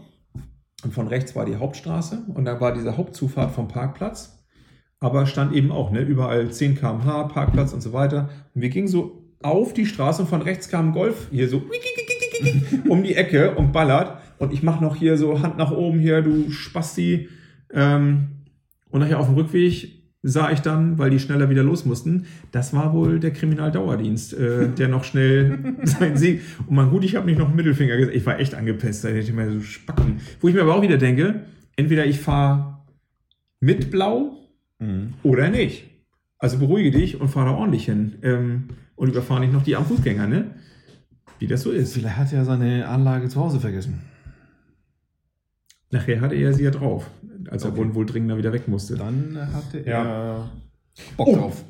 und 0.83 0.93
von 0.93 1.07
rechts 1.07 1.35
war 1.35 1.45
die 1.45 1.55
Hauptstraße 1.57 2.23
und 2.33 2.45
da 2.45 2.59
war 2.59 2.73
diese 2.73 2.97
Hauptzufahrt 2.97 3.51
vom 3.51 3.67
Parkplatz, 3.67 4.43
aber 4.99 5.25
stand 5.25 5.53
eben 5.53 5.71
auch, 5.71 5.91
ne, 5.91 6.01
überall 6.01 6.49
10 6.51 6.75
km/h, 6.75 7.23
Parkplatz 7.25 7.73
und 7.73 7.81
so 7.81 7.93
weiter. 7.93 8.29
Und 8.55 8.61
wir 8.61 8.69
gingen 8.69 8.87
so 8.87 9.23
auf 9.43 9.73
die 9.73 9.85
Straße 9.85 10.21
und 10.23 10.29
von 10.29 10.41
rechts 10.41 10.69
kam 10.69 10.89
ein 10.89 10.93
Golf 10.93 11.27
hier 11.31 11.47
so 11.49 11.61
um 12.89 13.03
die 13.03 13.13
Ecke 13.15 13.55
und 13.55 13.71
ballert 13.71 14.17
und 14.39 14.53
ich 14.53 14.63
mache 14.63 14.83
noch 14.83 14.95
hier 14.95 15.17
so 15.17 15.41
Hand 15.41 15.57
nach 15.57 15.71
oben 15.71 15.99
hier, 15.99 16.21
du 16.21 16.49
Spasti. 16.51 17.29
Ähm, 17.71 18.27
und 18.89 18.99
nachher 18.99 19.19
auf 19.19 19.27
dem 19.27 19.35
Rückweg 19.35 20.03
sah 20.21 20.51
ich 20.51 20.59
dann, 20.61 20.97
weil 20.97 21.09
die 21.09 21.19
schneller 21.19 21.49
wieder 21.49 21.63
los 21.63 21.83
mussten, 21.85 22.25
das 22.51 22.73
war 22.73 22.93
wohl 22.93 23.19
der 23.19 23.31
Kriminaldauerdienst, 23.31 24.33
äh, 24.33 24.69
der 24.77 24.87
noch 24.87 25.03
schnell 25.03 25.75
seinen 25.83 26.15
Sieg. 26.17 26.41
Und 26.67 26.75
man 26.75 26.89
gut, 26.89 27.03
ich 27.03 27.15
habe 27.15 27.25
nicht 27.25 27.39
noch 27.39 27.47
einen 27.47 27.55
Mittelfinger 27.57 27.97
gesagt. 27.97 28.15
Ich 28.15 28.25
war 28.25 28.39
echt 28.39 28.55
angepisst, 28.55 29.03
da 29.03 29.09
hätte 29.09 29.19
ich 29.19 29.33
mir 29.33 29.51
so 29.51 29.59
spacken. 29.61 30.21
Wo 30.39 30.47
ich 30.47 30.53
mir 30.55 30.61
aber 30.61 30.75
auch 30.75 30.81
wieder 30.81 30.97
denke, 30.97 31.41
entweder 31.75 32.05
ich 32.05 32.19
fahre 32.19 32.77
mit 33.59 33.91
Blau 33.91 34.37
Mhm. 34.79 35.13
oder 35.23 35.49
nicht. 35.49 35.85
Also 36.39 36.57
beruhige 36.59 36.91
dich 36.91 37.21
und 37.21 37.29
fahr 37.29 37.45
da 37.45 37.51
ordentlich 37.51 37.85
hin. 37.85 38.15
Ähm, 38.21 38.63
und 38.95 39.07
überfahre 39.09 39.39
nicht 39.39 39.53
noch 39.53 39.63
die 39.63 39.75
am 39.75 39.85
Fußgänger, 39.85 40.27
ne? 40.27 40.51
Wie 41.39 41.47
das 41.47 41.61
so 41.61 41.71
ist. 41.71 41.93
Vielleicht 41.93 42.17
hat 42.17 42.33
er 42.33 42.43
seine 42.43 42.87
Anlage 42.87 43.29
zu 43.29 43.39
Hause 43.39 43.59
vergessen. 43.59 44.01
Nachher 45.93 46.21
hatte 46.21 46.35
er 46.35 46.53
sie 46.53 46.63
ja 46.63 46.71
drauf, 46.71 47.09
als 47.49 47.63
er 47.63 47.69
Okay. 47.69 47.77
wohl, 47.79 47.93
wohl 47.95 48.05
dringender 48.07 48.35
wieder 48.37 48.51
weg 48.51 48.67
musste. 48.67 48.95
Dann 48.95 49.37
hatte 49.53 49.79
Ja. 49.85 50.03
er 50.03 50.51
Bock 51.17 51.27
Oh. 51.27 51.35
drauf. 51.35 51.63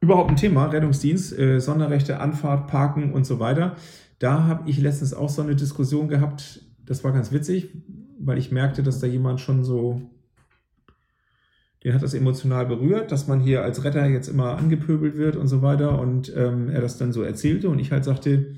Überhaupt 0.00 0.30
ein 0.30 0.36
Thema, 0.36 0.66
Rettungsdienst, 0.66 1.36
äh, 1.38 1.58
Sonderrechte, 1.58 2.20
Anfahrt, 2.20 2.68
Parken 2.68 3.12
und 3.12 3.24
so 3.26 3.40
weiter. 3.40 3.76
Da 4.18 4.44
habe 4.44 4.68
ich 4.68 4.78
letztens 4.80 5.14
auch 5.14 5.30
so 5.30 5.42
eine 5.42 5.56
Diskussion 5.56 6.08
gehabt, 6.08 6.62
das 6.84 7.02
war 7.04 7.12
ganz 7.12 7.32
witzig, 7.32 7.70
weil 8.20 8.36
ich 8.38 8.52
merkte, 8.52 8.82
dass 8.82 9.00
da 9.00 9.06
jemand 9.06 9.40
schon 9.40 9.64
so, 9.64 10.02
den 11.84 11.94
hat 11.94 12.02
das 12.02 12.14
emotional 12.14 12.66
berührt, 12.66 13.12
dass 13.12 13.28
man 13.28 13.40
hier 13.40 13.62
als 13.62 13.82
Retter 13.84 14.06
jetzt 14.06 14.28
immer 14.28 14.56
angepöbelt 14.58 15.16
wird 15.16 15.36
und 15.36 15.48
so 15.48 15.62
weiter 15.62 15.98
und 16.00 16.32
ähm, 16.36 16.68
er 16.68 16.80
das 16.80 16.98
dann 16.98 17.12
so 17.12 17.22
erzählte 17.22 17.68
und 17.70 17.78
ich 17.78 17.92
halt 17.92 18.04
sagte, 18.04 18.54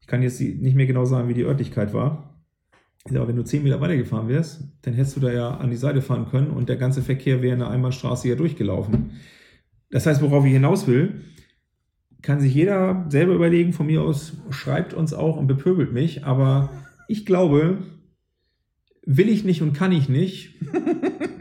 ich 0.00 0.06
kann 0.06 0.22
jetzt 0.22 0.40
nicht 0.40 0.74
mehr 0.74 0.86
genau 0.86 1.04
sagen, 1.04 1.28
wie 1.28 1.34
die 1.34 1.44
Örtlichkeit 1.44 1.92
war. 1.94 2.29
Aber 3.08 3.26
wenn 3.28 3.36
du 3.36 3.42
10 3.44 3.62
Meter 3.62 3.80
weitergefahren 3.80 4.28
wärst, 4.28 4.62
dann 4.82 4.94
hättest 4.94 5.16
du 5.16 5.20
da 5.20 5.32
ja 5.32 5.50
an 5.56 5.70
die 5.70 5.76
Seite 5.76 6.02
fahren 6.02 6.26
können 6.30 6.50
und 6.50 6.68
der 6.68 6.76
ganze 6.76 7.02
Verkehr 7.02 7.40
wäre 7.42 7.54
in 7.54 7.60
der 7.60 7.70
Einbahnstraße 7.70 8.28
ja 8.28 8.34
durchgelaufen. 8.34 9.12
Das 9.90 10.06
heißt, 10.06 10.20
worauf 10.22 10.44
ich 10.44 10.52
hinaus 10.52 10.86
will, 10.86 11.22
kann 12.22 12.40
sich 12.40 12.54
jeder 12.54 13.06
selber 13.08 13.34
überlegen, 13.34 13.72
von 13.72 13.86
mir 13.86 14.02
aus 14.02 14.34
schreibt 14.50 14.92
uns 14.92 15.14
auch 15.14 15.36
und 15.36 15.46
bepöbelt 15.46 15.92
mich, 15.92 16.24
aber 16.24 16.68
ich 17.08 17.24
glaube, 17.24 17.78
will 19.06 19.30
ich 19.30 19.44
nicht 19.44 19.62
und 19.62 19.72
kann 19.72 19.92
ich 19.92 20.08
nicht, 20.10 20.56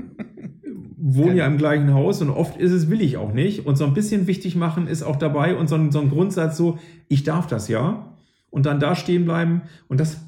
wohne 0.98 1.32
Kenn- 1.32 1.38
ja 1.38 1.48
im 1.48 1.58
gleichen 1.58 1.94
Haus 1.94 2.22
und 2.22 2.30
oft 2.30 2.58
ist 2.58 2.72
es, 2.72 2.90
will 2.90 3.02
ich 3.02 3.18
auch 3.18 3.34
nicht. 3.34 3.66
Und 3.66 3.78
so 3.78 3.86
ein 3.86 3.94
bisschen 3.94 4.28
wichtig 4.28 4.56
machen 4.56 4.88
ist 4.88 5.04
auch 5.04 5.18
dabei 5.18 5.56
und 5.56 5.68
so 5.68 5.76
ein, 5.76 5.92
so 5.92 6.00
ein 6.00 6.10
Grundsatz 6.10 6.56
so, 6.58 6.80
ich 7.10 7.24
darf 7.24 7.48
das 7.48 7.68
ja. 7.68 8.16
Und 8.50 8.66
dann 8.66 8.80
da 8.80 8.96
stehen 8.96 9.26
bleiben. 9.26 9.62
Und 9.90 10.00
das 10.00 10.22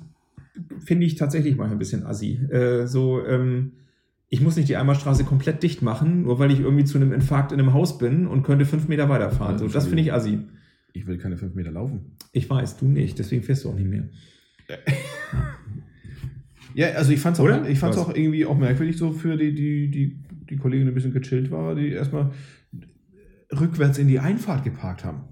finde 0.79 1.05
ich 1.05 1.15
tatsächlich 1.15 1.55
mal 1.57 1.69
ein 1.69 1.77
bisschen 1.77 2.05
assi. 2.05 2.39
Äh, 2.49 2.87
so, 2.87 3.25
ähm, 3.25 3.73
ich 4.29 4.41
muss 4.41 4.55
nicht 4.55 4.69
die 4.69 4.77
Einbahnstraße 4.77 5.23
komplett 5.23 5.63
dicht 5.63 5.81
machen, 5.81 6.23
nur 6.23 6.39
weil 6.39 6.51
ich 6.51 6.59
irgendwie 6.59 6.85
zu 6.85 6.97
einem 6.97 7.13
Infarkt 7.13 7.51
in 7.51 7.59
einem 7.59 7.73
Haus 7.73 7.97
bin 7.97 8.27
und 8.27 8.43
könnte 8.43 8.65
fünf 8.65 8.87
Meter 8.87 9.09
weiterfahren. 9.09 9.57
So, 9.57 9.67
das 9.67 9.87
finde 9.87 10.03
ich 10.03 10.13
assi. 10.13 10.39
Ich 10.93 11.07
will 11.07 11.17
keine 11.17 11.37
fünf 11.37 11.55
Meter 11.55 11.71
laufen. 11.71 12.17
Ich 12.31 12.49
weiß, 12.49 12.77
du 12.77 12.85
nicht, 12.85 13.19
deswegen 13.19 13.43
fährst 13.43 13.63
du 13.63 13.69
auch 13.69 13.75
nicht 13.75 13.89
mehr. 13.89 14.09
Ja, 16.73 16.87
also 16.91 17.11
ich 17.11 17.25
auch, 17.25 17.39
Oder? 17.39 17.67
ich 17.67 17.79
fand's 17.79 17.97
Was? 17.97 18.05
auch 18.05 18.15
irgendwie 18.15 18.45
auch 18.45 18.57
merkwürdig 18.57 18.97
so 18.97 19.11
für 19.11 19.37
die, 19.37 19.53
die, 19.53 19.89
die, 19.89 20.19
die 20.49 20.57
Kollegin, 20.57 20.85
die 20.85 20.91
ein 20.91 20.95
bisschen 20.95 21.13
gechillt 21.13 21.51
war, 21.51 21.75
die 21.75 21.89
erstmal 21.89 22.31
rückwärts 23.51 23.97
in 23.97 24.07
die 24.07 24.19
Einfahrt 24.19 24.63
geparkt 24.63 25.03
haben. 25.03 25.23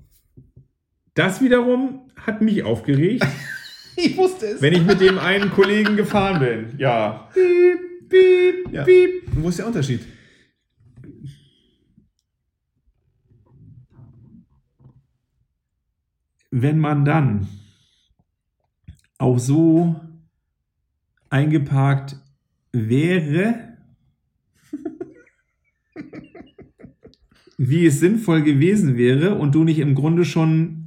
Das 1.14 1.42
wiederum 1.42 2.10
hat 2.16 2.42
mich 2.42 2.64
aufgeregt, 2.64 3.26
Ich 4.06 4.18
wusste 4.18 4.46
es. 4.48 4.62
wenn 4.62 4.74
ich 4.74 4.84
mit 4.86 5.02
dem 5.02 5.18
einen 5.20 5.50
Kollegen 5.52 5.96
gefahren 5.98 6.40
bin. 6.40 6.80
Ja. 6.80 7.30
Piep, 7.34 8.10
piep, 8.10 8.74
Ja. 8.74 8.84
piep. 8.84 9.28
Und 9.36 9.44
wo 9.44 9.50
ist 9.50 9.60
der 9.60 9.68
Unterschied? 9.68 10.02
wenn 16.52 16.80
man 16.80 17.06
dann 17.06 17.48
auch 19.18 19.38
so 19.38 19.96
eingeparkt 21.30 22.18
wäre, 22.72 23.78
wie 27.58 27.86
es 27.86 28.00
sinnvoll 28.00 28.42
gewesen 28.42 28.98
wäre 28.98 29.36
und 29.36 29.54
du 29.54 29.64
nicht 29.64 29.80
im 29.80 29.96
Grunde 29.96 30.26
schon 30.26 30.79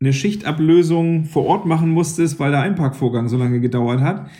eine 0.00 0.12
Schichtablösung 0.12 1.24
vor 1.26 1.44
Ort 1.46 1.66
machen 1.66 1.90
musstest, 1.90 2.38
weil 2.40 2.50
der 2.52 2.62
Einparkvorgang 2.62 3.28
so 3.28 3.36
lange 3.36 3.60
gedauert 3.60 4.00
hat, 4.00 4.30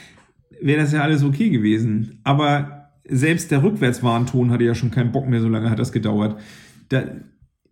wäre 0.61 0.81
das 0.81 0.93
ja 0.93 1.03
alles 1.03 1.23
okay 1.23 1.51
gewesen. 1.51 2.21
Aber 2.25 2.91
selbst 3.07 3.51
der 3.51 3.63
Rückwärtswarnton 3.63 4.51
hatte 4.51 4.65
ja 4.65 4.75
schon 4.75 4.91
keinen 4.91 5.13
Bock 5.13 5.29
mehr, 5.29 5.41
so 5.41 5.49
lange 5.49 5.69
hat 5.71 5.79
das 5.79 5.93
gedauert. 5.93 6.41
Da, 6.89 7.03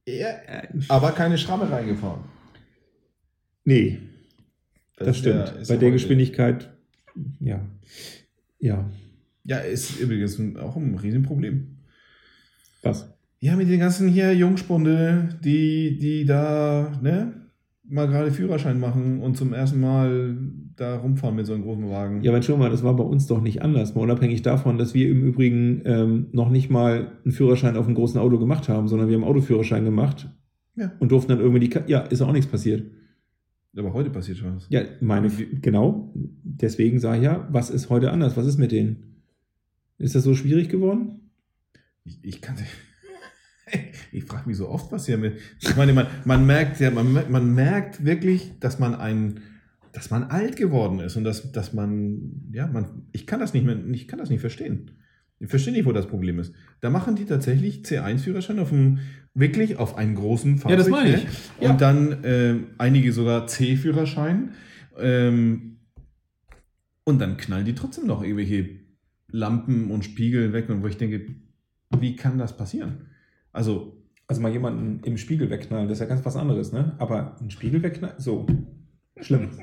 Ja, 0.06 0.28
aber 0.88 1.12
keine 1.12 1.38
Schramme 1.38 1.70
reingefahren. 1.70 2.20
nee, 3.64 3.98
Das, 4.96 5.08
ist 5.08 5.18
stimmt. 5.18 5.54
ja- 5.56 5.62
Bei 5.68 5.76
der 5.76 5.90
Geschwindigkeit, 5.90 6.70
ja. 7.40 7.60
Ja. 8.60 8.90
Ja, 9.44 9.58
ist 9.58 9.98
übrigens 10.00 10.38
auch 10.58 10.76
ein 10.76 10.94
Riesenproblem. 10.96 11.78
Was? 12.82 13.14
Ja, 13.40 13.56
mit 13.56 13.68
den 13.70 13.80
ganzen 13.80 14.08
hier 14.08 14.34
Jungspunde, 14.34 15.38
die, 15.42 15.96
die 15.98 16.24
da, 16.26 16.92
ne, 17.00 17.47
mal 17.88 18.06
gerade 18.06 18.30
Führerschein 18.30 18.78
machen 18.80 19.20
und 19.20 19.36
zum 19.36 19.52
ersten 19.52 19.80
Mal 19.80 20.36
da 20.76 20.96
rumfahren 20.98 21.34
mit 21.36 21.46
so 21.46 21.54
einem 21.54 21.62
großen 21.62 21.88
Wagen. 21.88 22.22
Ja, 22.22 22.30
aber 22.32 22.42
schon 22.42 22.58
mal, 22.58 22.70
das 22.70 22.82
war 22.82 22.94
bei 22.94 23.02
uns 23.04 23.26
doch 23.26 23.40
nicht 23.40 23.62
anders. 23.62 23.94
Mal 23.94 24.02
unabhängig 24.02 24.42
davon, 24.42 24.78
dass 24.78 24.94
wir 24.94 25.08
im 25.08 25.24
Übrigen 25.24 25.82
ähm, 25.84 26.26
noch 26.32 26.50
nicht 26.50 26.70
mal 26.70 27.18
einen 27.24 27.32
Führerschein 27.32 27.76
auf 27.76 27.86
einem 27.86 27.94
großen 27.94 28.20
Auto 28.20 28.38
gemacht 28.38 28.68
haben, 28.68 28.88
sondern 28.88 29.08
wir 29.08 29.16
haben 29.16 29.24
Autoführerschein 29.24 29.84
gemacht 29.84 30.28
Ja. 30.76 30.92
und 31.00 31.10
durften 31.10 31.30
dann 31.30 31.40
irgendwie 31.40 31.60
die. 31.60 31.70
Ka 31.70 31.82
ja, 31.86 32.00
ist 32.00 32.22
auch 32.22 32.32
nichts 32.32 32.50
passiert. 32.50 32.84
Aber 33.76 33.92
heute 33.92 34.10
passiert 34.10 34.38
schon 34.38 34.56
was. 34.56 34.66
Ja, 34.70 34.82
meine, 35.00 35.30
genau. 35.30 36.12
Deswegen 36.42 36.98
sage 36.98 37.18
ich 37.18 37.24
ja, 37.24 37.46
was 37.50 37.70
ist 37.70 37.90
heute 37.90 38.10
anders? 38.10 38.36
Was 38.36 38.46
ist 38.46 38.58
mit 38.58 38.72
denen? 38.72 39.22
Ist 39.98 40.14
das 40.14 40.24
so 40.24 40.34
schwierig 40.34 40.68
geworden? 40.68 41.30
Ich, 42.04 42.18
ich 42.22 42.40
kann 42.40 42.56
Ich 44.12 44.24
frage 44.24 44.48
mich 44.48 44.56
so 44.56 44.68
oft, 44.68 44.90
was 44.90 45.06
hier 45.06 45.18
mit. 45.18 45.38
Ich 45.60 45.76
meine, 45.76 45.92
man, 45.92 46.06
man 46.24 46.46
merkt 46.46 46.80
ja, 46.80 46.90
man, 46.90 47.30
man 47.30 47.54
merkt 47.54 48.04
wirklich, 48.04 48.58
dass 48.58 48.78
man 48.78 48.94
ein, 48.94 49.40
dass 49.92 50.10
man 50.10 50.24
alt 50.24 50.56
geworden 50.56 51.00
ist 51.00 51.16
und 51.16 51.24
dass, 51.24 51.52
dass 51.52 51.72
man, 51.72 52.50
ja, 52.52 52.66
man, 52.66 53.06
ich 53.12 53.26
kann 53.26 53.40
das 53.40 53.52
nicht 53.52 53.66
mehr, 53.66 53.76
ich 53.92 54.08
kann 54.08 54.18
das 54.18 54.30
nicht 54.30 54.40
verstehen. 54.40 54.92
Ich 55.40 55.48
verstehe 55.48 55.72
nicht, 55.72 55.86
wo 55.86 55.92
das 55.92 56.08
Problem 56.08 56.38
ist. 56.38 56.52
Da 56.80 56.90
machen 56.90 57.14
die 57.14 57.24
tatsächlich 57.24 57.82
C1-Führerschein 57.82 58.58
auf 58.58 58.72
einem, 58.72 58.98
wirklich 59.34 59.76
auf 59.76 59.96
einen 59.96 60.14
großen 60.16 60.58
Fahrzeug. 60.58 60.78
das 60.78 60.88
meine 60.88 61.16
ich. 61.16 61.24
ne? 61.24 61.30
Ja. 61.60 61.70
Und 61.70 61.80
dann 61.80 62.18
ähm, 62.24 62.66
einige 62.78 63.12
sogar 63.12 63.46
C-Führerschein. 63.46 64.50
Ähm, 64.98 65.78
und 67.04 67.20
dann 67.20 67.36
knallen 67.36 67.64
die 67.64 67.74
trotzdem 67.74 68.06
noch 68.06 68.22
irgendwelche 68.22 68.80
Lampen 69.30 69.90
und 69.90 70.04
Spiegel 70.04 70.52
weg. 70.52 70.68
Und 70.68 70.82
wo 70.82 70.88
ich 70.88 70.96
denke, 70.96 71.26
wie 71.98 72.16
kann 72.16 72.38
das 72.38 72.56
passieren? 72.56 73.07
Also, 73.58 73.92
Also 74.28 74.40
mal 74.40 74.52
jemanden 74.52 75.00
im 75.04 75.16
Spiegel 75.16 75.50
wegknallen, 75.50 75.88
das 75.88 75.96
ist 75.98 76.02
ja 76.02 76.06
ganz 76.06 76.24
was 76.24 76.36
anderes, 76.36 76.70
ne? 76.72 76.94
Aber 76.98 77.36
einen 77.40 77.50
Spiegel 77.50 77.82
wegknallen, 77.82 78.14
so. 78.20 78.46
Schlimm. 79.20 79.50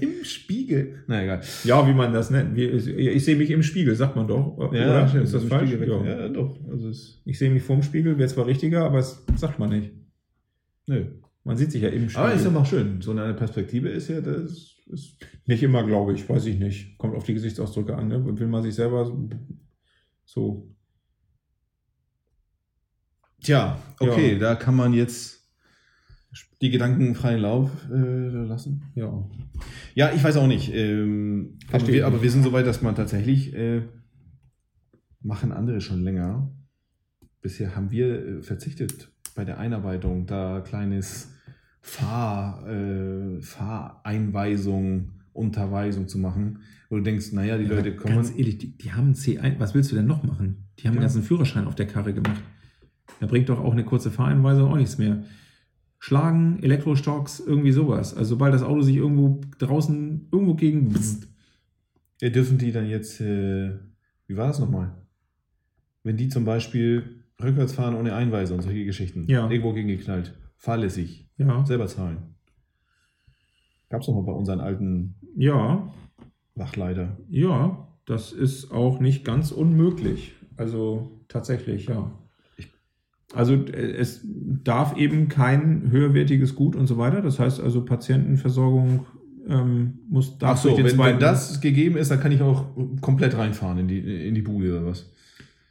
im 0.00 0.22
Spiegel. 0.22 1.02
Na 1.08 1.24
egal. 1.24 1.40
Ja, 1.64 1.88
wie 1.88 1.92
man 1.92 2.12
das 2.12 2.30
nennt. 2.30 2.56
Ich, 2.56 3.24
sehe 3.24 3.34
mich 3.34 3.50
im 3.50 3.64
Spiegel, 3.64 3.96
sagt 3.96 4.14
man 4.14 4.28
doch. 4.28 4.56
Oder? 4.56 5.08
stimmt, 5.08 5.24
ist 5.24 5.34
das 5.34 5.44
falsch? 5.44 5.72
Ja. 5.72 6.04
Ja, 6.04 6.28
doch. 6.28 6.56
Also 6.70 6.90
Ich 7.24 7.36
sehe 7.36 7.50
mich 7.50 7.64
vorm 7.64 7.82
Spiegel, 7.82 8.16
wäre 8.16 8.28
zwar 8.28 8.46
richtiger, 8.46 8.84
aber 8.84 8.98
das 8.98 9.24
sagt 9.34 9.58
man 9.58 9.70
nicht. 9.70 9.90
nö. 10.86 11.06
Man 11.46 11.56
sieht 11.58 11.72
sich 11.72 11.82
ja 11.82 11.88
im 11.88 12.08
Spiegel. 12.08 12.24
Aber 12.26 12.32
ist 12.32 12.44
ja 12.44 12.50
noch 12.50 12.64
schön. 12.64 13.02
So 13.02 13.10
eine 13.10 13.34
Perspektive 13.34 13.88
ist 13.90 14.08
ja, 14.08 14.20
das 14.20 14.76
ist. 14.86 15.18
nicht 15.46 15.62
immer, 15.62 15.84
glaube 15.84 16.14
ich, 16.14 16.26
weiß 16.28 16.46
ich 16.46 16.58
nicht. 16.58 16.96
Kommt 16.96 17.14
auf 17.14 17.24
die 17.24 17.34
Gesichtsausdrücke 17.34 17.94
an, 17.94 18.08
ne? 18.08 18.24
Will 18.38 18.46
man 18.46 18.62
sich 18.62 18.74
selber 18.74 19.12
so-. 20.24 20.68
Tja, 23.42 23.78
okay, 24.00 24.32
Ja. 24.34 24.38
da 24.38 24.54
kann 24.54 24.74
man 24.74 24.92
jetzt 24.94 25.42
die 26.62 26.70
Gedanken 26.70 27.14
freien 27.14 27.40
Lauf 27.40 27.70
äh, 27.90 27.94
lassen. 27.94 28.82
Ja. 28.94 29.28
Ja, 29.94 30.12
ich 30.12 30.24
weiß 30.24 30.36
auch 30.36 30.46
nicht. 30.46 30.72
Ähm, 30.74 31.58
aber, 31.70 31.86
wir, 31.86 32.06
aber 32.06 32.22
wir 32.22 32.30
sind 32.30 32.42
so 32.42 32.52
weit, 32.52 32.66
dass 32.66 32.80
man 32.80 32.94
tatsächlich 32.94 33.54
äh, 33.54 33.82
machen 35.20 35.52
andere 35.52 35.80
schon 35.80 36.02
länger. 36.02 36.50
Bisher 37.42 37.76
haben 37.76 37.90
wir 37.90 38.26
äh, 38.38 38.42
verzichtet 38.42 39.10
bei 39.34 39.44
der 39.44 39.58
Einarbeitung, 39.58 40.26
da 40.26 40.60
kleines 40.60 41.30
Fahr, 41.82 42.66
äh, 42.66 43.42
Fahreinweisung, 43.42 45.13
Unterweisung 45.34 46.08
zu 46.08 46.18
machen, 46.18 46.60
wo 46.88 46.96
du 46.96 47.02
denkst, 47.02 47.32
naja, 47.32 47.58
die 47.58 47.64
Leute 47.66 47.94
kommen. 47.96 48.14
Ganz 48.14 48.30
ehrlich, 48.30 48.58
die, 48.58 48.76
die 48.78 48.92
haben 48.92 49.12
C1. 49.14 49.58
Was 49.58 49.74
willst 49.74 49.90
du 49.92 49.96
denn 49.96 50.06
noch 50.06 50.22
machen? 50.22 50.68
Die 50.78 50.86
haben 50.86 50.94
Ja. 50.94 51.00
den 51.00 51.02
ganzen 51.02 51.22
Führerschein 51.22 51.66
auf 51.66 51.74
der 51.74 51.86
Karre 51.86 52.14
gemacht. 52.14 52.42
Da 53.20 53.26
bringt 53.26 53.48
doch 53.48 53.60
auch 53.60 53.72
eine 53.72 53.84
kurze 53.84 54.10
Fahreinweisung 54.10 54.70
auch 54.70 54.76
nichts 54.76 54.98
mehr. 54.98 55.24
Schlagen, 55.98 56.62
Elektrostocks, 56.62 57.40
irgendwie 57.40 57.72
sowas. 57.72 58.14
Also 58.14 58.30
sobald 58.30 58.52
das 58.54 58.62
Auto 58.62 58.82
sich 58.82 58.96
irgendwo 58.96 59.40
draußen 59.58 60.28
irgendwo 60.30 60.54
gegen. 60.54 60.88
Bzzt. 60.90 61.28
Ja, 62.20 62.28
dürfen 62.30 62.58
die 62.58 62.72
dann 62.72 62.86
jetzt, 62.88 63.20
äh, 63.20 63.72
wie 64.26 64.36
war 64.36 64.48
das 64.48 64.58
nochmal? 64.60 64.94
Wenn 66.02 66.16
die 66.16 66.28
zum 66.28 66.44
Beispiel 66.44 67.22
rückwärts 67.42 67.72
fahren 67.72 67.94
ohne 67.94 68.14
Einweisung, 68.14 68.60
solche 68.62 68.84
Geschichten, 68.84 69.24
Ja. 69.26 69.48
irgendwo 69.50 69.72
gegen 69.72 69.88
geknallt, 69.88 70.34
fahrlässig, 70.56 71.28
Ja. 71.38 71.64
selber 71.64 71.86
zahlen. 71.86 72.33
Gab 73.88 74.00
es 74.00 74.06
doch 74.06 74.14
mal 74.14 74.22
bei 74.22 74.32
unseren 74.32 74.60
alten 74.60 75.14
Ja. 75.36 75.92
Wachleiter. 76.54 77.16
Ja, 77.28 77.88
das 78.06 78.32
ist 78.32 78.70
auch 78.70 79.00
nicht 79.00 79.24
ganz 79.24 79.50
unmöglich. 79.50 80.34
Also 80.56 81.10
tatsächlich, 81.28 81.86
ja. 81.86 82.12
Also 83.34 83.54
äh, 83.54 83.96
es 83.96 84.20
darf 84.24 84.96
eben 84.96 85.28
kein 85.28 85.90
höherwertiges 85.90 86.54
Gut 86.54 86.76
und 86.76 86.86
so 86.86 86.98
weiter. 86.98 87.22
Das 87.22 87.38
heißt 87.38 87.60
also 87.60 87.84
Patientenversorgung 87.84 89.06
ähm, 89.48 89.98
muss 90.08 90.38
darf 90.38 90.58
Ach 90.58 90.62
so, 90.62 90.76
wenn, 90.76 90.98
wenn 90.98 91.18
das 91.18 91.60
gegeben 91.60 91.96
ist, 91.96 92.10
dann 92.10 92.20
kann 92.20 92.32
ich 92.32 92.40
auch 92.40 92.66
komplett 93.00 93.36
reinfahren 93.36 93.78
in 93.78 93.88
die, 93.88 94.26
in 94.28 94.34
die 94.34 94.42
Bude 94.42 94.78
oder 94.78 94.86
was? 94.86 95.12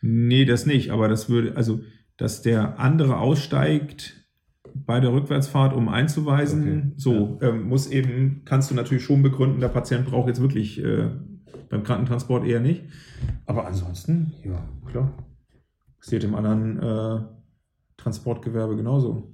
Nee, 0.02 0.46
das 0.46 0.66
nicht. 0.66 0.92
Aber 0.92 1.08
das 1.08 1.30
würde, 1.30 1.56
also, 1.56 1.80
dass 2.18 2.42
der 2.42 2.80
andere 2.80 3.18
aussteigt 3.18 4.23
bei 4.86 5.00
der 5.00 5.14
Rückwärtsfahrt, 5.14 5.74
um 5.74 5.90
einzuweisen, 5.90 6.62
Okay, 6.62 6.94
so 6.98 7.40
ähm, 7.42 7.64
muss 7.68 7.88
eben, 7.88 8.42
kannst 8.46 8.72
du 8.72 8.76
natürlich 8.76 9.04
schon 9.04 9.24
begründen, 9.24 9.60
der 9.60 9.70
Patient 9.70 10.06
braucht 10.06 10.28
jetzt 10.28 10.42
wirklich 10.42 10.84
äh, 10.84 11.10
beim 11.70 11.84
Krankentransport 11.84 12.46
eher 12.46 12.60
nicht. 12.60 12.84
Aber 13.46 13.66
ansonsten, 13.68 14.34
ja, 14.44 14.64
klar. 14.90 15.14
Passiert 16.00 16.24
im 16.24 16.36
anderen 16.36 16.80
äh, 16.80 17.24
Transportgewerbe 17.98 18.76
genauso. 18.76 19.34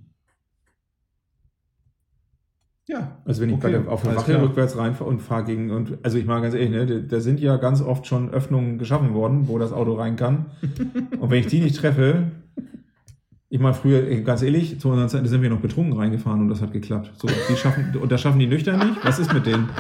Ja. 2.90 3.22
Also 3.24 3.42
wenn 3.42 3.52
ich 3.52 3.60
bei 3.60 3.70
Okay, 3.70 3.84
der, 3.84 3.92
auf 3.92 4.02
der 4.02 4.16
Wache 4.16 4.42
rückwärts 4.42 4.76
reinfahre 4.76 5.10
und 5.10 5.22
fahre 5.22 5.44
gegen, 5.44 5.70
und 5.70 6.00
also 6.02 6.18
ich 6.18 6.26
mal 6.26 6.42
ganz 6.42 6.56
ehrlich, 6.56 6.72
ne, 6.72 7.04
da 7.04 7.20
sind 7.20 7.40
ja 7.40 7.58
ganz 7.58 7.82
oft 7.82 8.08
schon 8.08 8.32
Öffnungen 8.32 8.80
geschaffen 8.80 9.14
worden, 9.14 9.48
wo 9.48 9.60
das 9.60 9.72
Auto 9.72 9.94
rein 9.94 10.16
kann. 10.16 10.48
und 11.20 11.30
wenn 11.30 11.40
ich 11.40 11.48
die 11.48 11.62
nicht 11.62 11.76
treffe, 11.76 12.32
ich 13.52 13.60
meine 13.60 13.74
früher, 13.74 14.04
ganz 14.22 14.44
ehrlich, 14.44 14.80
zu 14.80 14.90
unserer 14.90 15.08
Zeit 15.08 15.24
da 15.24 15.28
sind 15.28 15.42
wir 15.42 15.50
noch 15.50 15.60
betrunken 15.60 15.98
reingefahren 15.98 16.42
und 16.42 16.50
das 16.50 16.62
hat 16.62 16.72
geklappt. 16.72 17.12
So, 17.18 17.28
die 17.28 17.56
schaffen, 17.56 17.96
und 18.00 18.12
das 18.12 18.22
schaffen 18.22 18.40
die 18.40 18.46
nüchtern 18.48 18.78
nicht? 18.80 19.04
Was 19.04 19.18
ist 19.20 19.34
mit 19.34 19.46
denen? 19.46 19.70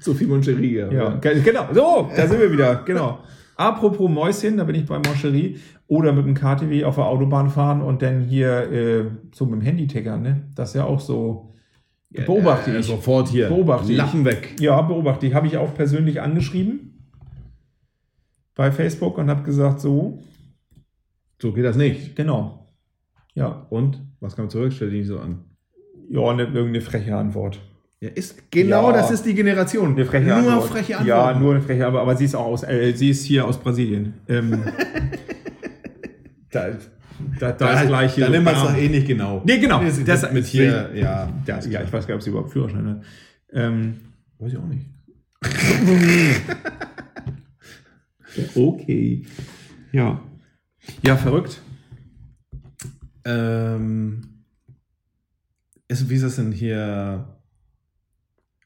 Sophie 0.00 0.26
Moncherie. 0.26 0.84
Ja, 0.92 1.14
ge- 1.16 1.40
genau. 1.40 1.68
So, 1.72 2.10
da 2.14 2.26
sind 2.26 2.40
wir 2.40 2.50
wieder. 2.52 2.82
Genau. 2.84 3.20
Apropos 3.56 4.10
Mäuschen, 4.10 4.56
da 4.56 4.64
bin 4.64 4.76
ich 4.76 4.86
bei 4.86 4.96
Moncherie. 4.98 5.58
Oder 5.86 6.12
mit 6.12 6.26
dem 6.26 6.34
KTW 6.34 6.84
auf 6.84 6.96
der 6.96 7.06
Autobahn 7.06 7.48
fahren 7.48 7.80
und 7.80 8.02
dann 8.02 8.20
hier 8.20 8.70
äh, 8.70 9.04
so 9.32 9.46
mit 9.46 9.54
dem 9.60 9.62
Handy 9.62 9.86
tickern, 9.86 10.20
ne? 10.20 10.42
Das 10.54 10.70
ist 10.70 10.74
ja 10.74 10.84
auch 10.84 11.00
so. 11.00 11.54
Beobachte 12.10 12.72
äh, 12.72 12.80
ich. 12.80 12.86
Sofort 12.86 13.28
hier. 13.28 13.48
Beobachte 13.48 13.92
ich. 13.92 13.96
Lachen 13.98 14.24
weg. 14.26 14.54
Ja, 14.60 14.80
beobachte 14.82 15.26
ich. 15.26 15.34
Habe 15.34 15.46
ich 15.46 15.56
auch 15.56 15.74
persönlich 15.74 16.20
angeschrieben 16.20 17.08
bei 18.54 18.70
Facebook 18.70 19.16
und 19.16 19.30
habe 19.30 19.42
gesagt, 19.44 19.80
so, 19.80 20.22
So 21.40 21.52
geht 21.52 21.64
das 21.64 21.76
nicht. 21.76 22.16
genau. 22.16 22.66
Ja, 23.34 23.66
Und? 23.70 24.02
Was 24.20 24.34
kam 24.34 24.50
zurück? 24.50 24.72
Stell 24.72 24.90
dich 24.90 25.00
nicht 25.00 25.08
so 25.08 25.20
an. 25.20 25.44
ja, 26.10 26.32
ne, 26.34 26.42
irgendeine 26.44 26.80
freche 26.80 27.14
Antwort. 27.16 27.60
Ja, 28.00 28.08
ist, 28.10 28.50
genau 28.50 28.90
Ja. 28.90 28.96
das 28.96 29.10
ist 29.12 29.24
die 29.24 29.34
Generation. 29.34 29.94
Eine 29.94 30.04
freche 30.04 30.26
nur 30.26 30.36
Antwort. 30.36 30.68
freche 30.70 30.98
Antworten. 30.98 31.08
Ja, 31.08 31.38
nur 31.38 31.54
eine 31.54 31.62
freche 31.62 31.86
Antwort, 31.86 32.02
aber 32.02 32.16
sie 32.16 32.24
ist 32.24 32.34
auch 32.34 32.46
aus, 32.46 32.64
äh, 32.64 32.92
sie 32.96 33.10
ist 33.10 33.24
hier 33.24 33.44
aus 33.46 33.58
Brasilien. 33.58 34.14
Ähm, 34.28 34.50
da, 36.50 36.70
da, 36.70 36.76
da, 37.38 37.52
Da, 37.52 37.80
ist 37.82 37.88
gleich 37.88 38.14
hier. 38.14 38.24
da 38.26 38.30
nimmt 38.30 38.44
man 38.44 38.54
es 38.56 38.62
doch 38.62 38.76
eh 38.76 38.88
nicht 38.88 39.06
genau. 39.06 39.42
Nee, 39.44 39.58
genau. 39.58 39.80
Das, 39.82 40.02
Das- 40.04 40.20
das 40.22 40.32
mit 40.32 40.46
hier, 40.46 40.90
ja. 40.94 41.28
Ja, 41.46 41.58
ja, 41.60 41.82
ich 41.82 41.92
weiß 41.92 42.06
gar 42.06 42.14
nicht, 42.14 42.14
ob 42.14 42.22
sie 42.22 42.30
überhaupt 42.30 42.50
Führerschein 42.52 42.88
hat. 42.88 43.02
Ähm, 43.52 43.94
Weiß 44.40 44.52
ich 44.52 44.58
auch 44.58 44.66
nicht. 44.66 44.86
okay. 48.56 49.22
Ja. 49.92 50.20
Ja, 51.02 51.16
verrückt. 51.16 51.60
Ähm, 53.24 54.20
ist, 55.88 56.08
wie 56.08 56.14
ist 56.14 56.24
das 56.24 56.36
denn 56.36 56.52
hier? 56.52 57.34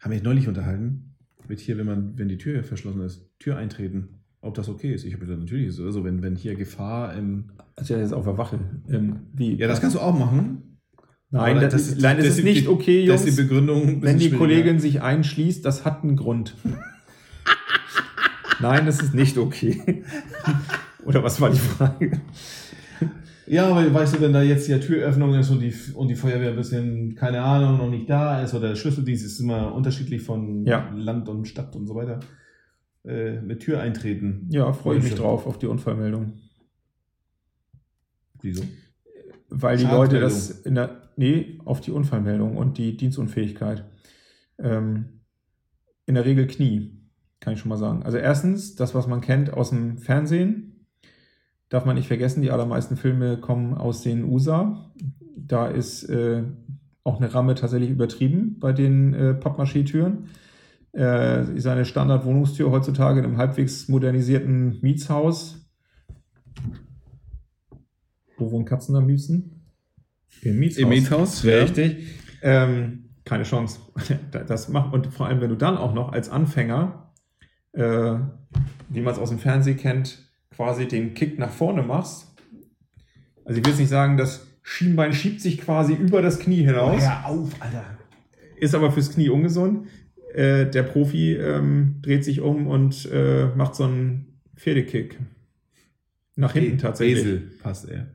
Haben 0.01 0.13
wir 0.13 0.23
neulich 0.23 0.49
unterhalten? 0.49 1.15
Mit 1.49 1.61
hier, 1.61 1.79
wenn 1.79 1.87
man, 1.87 2.19
wenn 2.19 2.29
die 2.29 2.39
Tür 2.39 2.63
verschlossen 2.65 3.03
ist, 3.03 3.29
Tür 3.39 3.57
eintreten. 3.57 4.21
Ob 4.41 4.55
das 4.55 4.69
okay 4.69 4.93
ist? 4.93 5.05
Ich 5.05 5.13
habe 5.15 5.21
gesagt, 5.25 5.41
natürlich 5.41 5.69
ist 5.69 5.79
es. 5.79 5.85
Also 5.85 6.03
wenn, 6.05 6.23
wenn 6.23 6.35
hier 6.35 6.57
Gefahr 6.57 7.15
im. 7.15 7.53
Also 7.77 7.97
jetzt 7.97 8.13
auf 8.13 8.25
der 8.25 8.39
Wache. 8.39 8.59
Ähm, 8.89 9.21
wie? 9.33 9.55
Ja, 9.57 9.69
das 9.69 9.81
kannst 9.81 9.95
du 9.97 10.01
auch 10.01 10.17
machen. 10.19 10.79
Nein, 11.31 11.57
Aber 11.59 11.67
das, 11.69 11.89
ist, 11.89 12.01
nein, 12.01 12.17
das, 12.19 12.27
ist 12.27 12.39
die- 12.39 12.43
nicht 12.43 12.69
okay, 12.69 13.07
Das 13.07 13.21
Jungs. 13.23 13.31
ist 13.31 13.39
die 13.39 13.43
Begründung. 13.45 14.03
wenn 14.03 14.19
die. 14.19 14.31
Kollegin 14.31 14.81
sich 14.81 15.01
einschließt, 15.01 15.65
das 15.65 15.85
hat 15.85 16.03
einen 16.03 16.17
Grund. 16.17 16.57
Nein, 18.61 18.87
das 18.87 19.01
ist 19.03 19.15
nicht 19.15 19.39
okay. 19.39 20.05
Oder 21.05 21.23
was 21.23 21.41
war 21.41 21.51
die 21.51 21.59
Frage? 21.59 22.21
Ja, 23.47 23.69
aber 23.69 23.93
weißt 23.93 24.15
du, 24.17 24.21
wenn 24.21 24.33
da 24.33 24.43
jetzt 24.43 24.69
die 24.69 24.79
Türöffnung 24.79 25.35
ist 25.35 25.51
und 25.51 25.61
die, 25.61 25.75
und 25.95 26.09
die 26.09 26.15
Feuerwehr 26.15 26.51
ein 26.51 26.57
bisschen, 26.57 27.15
keine 27.17 27.43
Ahnung, 27.43 27.79
noch 27.79 27.91
nicht 27.91 28.09
da 28.09 28.41
ist 28.41 28.55
oder 28.55 28.69
der 28.69 28.77
Schlüsseldienst 28.77 29.25
ist 29.25 29.41
immer 29.41 29.75
unterschiedlich 29.75 30.23
von 30.23 30.65
Ja. 30.65 30.91
Land 30.95 31.29
und 31.29 31.47
Stadt 31.49 31.75
und 31.75 31.87
so 31.87 31.95
weiter, 31.95 32.21
äh, 33.05 33.41
mit 33.41 33.61
Tür 33.61 33.81
eintreten. 33.81 34.47
Ja, 34.51 34.73
freue 34.73 34.99
ich 34.99 35.05
mich 35.05 35.15
drauf 35.17 35.47
auf 35.47 35.59
die 35.59 35.67
Unfallmeldung. 35.67 36.35
Wieso? 38.41 38.63
Weil 39.49 39.77
die. 39.77 39.85
Leute 39.85 40.21
das 40.21 40.51
in 40.51 40.77
der, 40.77 41.11
nee, 41.17 41.59
auf 41.65 41.81
die 41.81 41.91
Unfallmeldung 41.91 42.57
und 42.57 42.79
die 42.79 42.97
Dienstunfähigkeit. 42.97 43.85
Ähm, 44.59 45.21
in 46.07 46.15
der 46.15 46.25
Regel 46.25 46.47
Knie, 46.47 46.99
kann 47.41 47.55
ich 47.55 47.61
schon 47.61 47.69
mal 47.69 47.77
sagen. 47.77 48.03
Also 48.03 48.19
erstens, 48.19 48.77
das, 48.77 48.95
was 48.95 49.07
man 49.07 49.21
kennt 49.21 49.53
aus 49.53 49.71
dem 49.71 49.99
Fernsehen, 49.99 50.72
darf 51.73 51.87
man 51.87 51.97
nicht 51.97 52.09
vergessen, 52.09 52.43
die 52.43 52.51
allermeisten 52.51 52.99
Filme 52.99 53.39
kommen 53.39 53.73
aus 53.73 54.03
den 54.03 54.25
USA. 54.25 54.93
Da 55.35 55.69
ist 55.69 56.05
äh, 56.05 56.43
auch 57.03 57.19
eine 57.19 57.33
Ramme 57.33 57.55
tatsächlich 57.55 57.89
übertrieben 57.89 58.59
bei 58.61 58.75
den 58.75 59.15
äh, 59.15 59.33
Pappmaché-Türen. 59.33 60.29
Äh, 60.95 61.57
ist 61.57 61.67
eine 61.67 61.87
Standardwohnungstür 61.87 62.71
heutzutage 62.71 63.21
in 63.21 63.25
einem 63.25 63.39
halbwegs 63.39 63.89
modernisierten 63.89 64.81
Mietshaus. 64.83 65.67
Wo 68.37 68.51
wohnen 68.51 68.67
Katzen 68.67 68.95
am 68.95 69.09
liebsten? 69.09 69.63
Im 70.43 70.59
Mietshaus. 70.59 70.83
Im 70.83 70.89
Mietshaus, 70.91 71.43
ja. 71.43 71.57
Richtig. 71.63 72.07
Ähm, 72.43 73.09
keine 73.25 73.45
Chance. 73.45 73.81
Das 74.31 74.69
macht, 74.69 74.93
und 74.93 75.07
vor 75.07 75.27
allem, 75.27 75.41
wenn 75.41 75.49
du 75.49 75.57
dann 75.57 75.79
auch 75.79 75.95
noch 75.95 76.13
als 76.13 76.29
Anfänger, 76.29 77.15
äh, 77.73 78.17
wie 78.91 79.01
man 79.01 79.15
es 79.15 79.19
aus 79.19 79.31
dem 79.31 79.39
Fernsehen 79.39 79.79
kennt, 79.79 80.32
quasi 80.55 80.87
den 80.89 81.15
Kick 81.15 81.39
nach 81.39 81.51
vorne 81.51 81.83
machst. 81.83 82.35
Also 83.45 83.59
ich 83.59 83.65
will 83.65 83.73
jetzt 83.73 83.81
nicht 83.81 83.89
sagen, 83.89 84.17
das 84.17 84.47
Schienbein 84.63 85.13
schiebt 85.13 85.41
sich 85.41 85.59
quasi 85.61 85.95
über 85.95 86.23
das 86.23 86.39
Knie 86.39 86.63
hinaus. 86.65 87.03
auf, 87.25 87.51
Alter. 87.61 87.85
Ist 88.57 88.75
aber 88.75 88.93
fürs 88.93 89.13
Knie 89.13 89.29
ungesund. 89.29 89.89
Äh, 90.35 90.67
der 90.71 90.85
Profi 90.85 91.35
ähm, 91.35 91.97
dreht 92.03 92.25
sich 92.25 92.41
um 92.41 92.67
und 92.69 93.09
äh, 93.13 93.47
macht 93.57 93.75
so 93.75 93.85
einen 93.85 94.41
Pferdekick. 94.57 95.19
Nach 96.37 96.53
hinten 96.53 96.79
tatsächlich. 96.79 97.19
Esel 97.19 97.51
passt 97.63 97.89
er. 97.89 98.07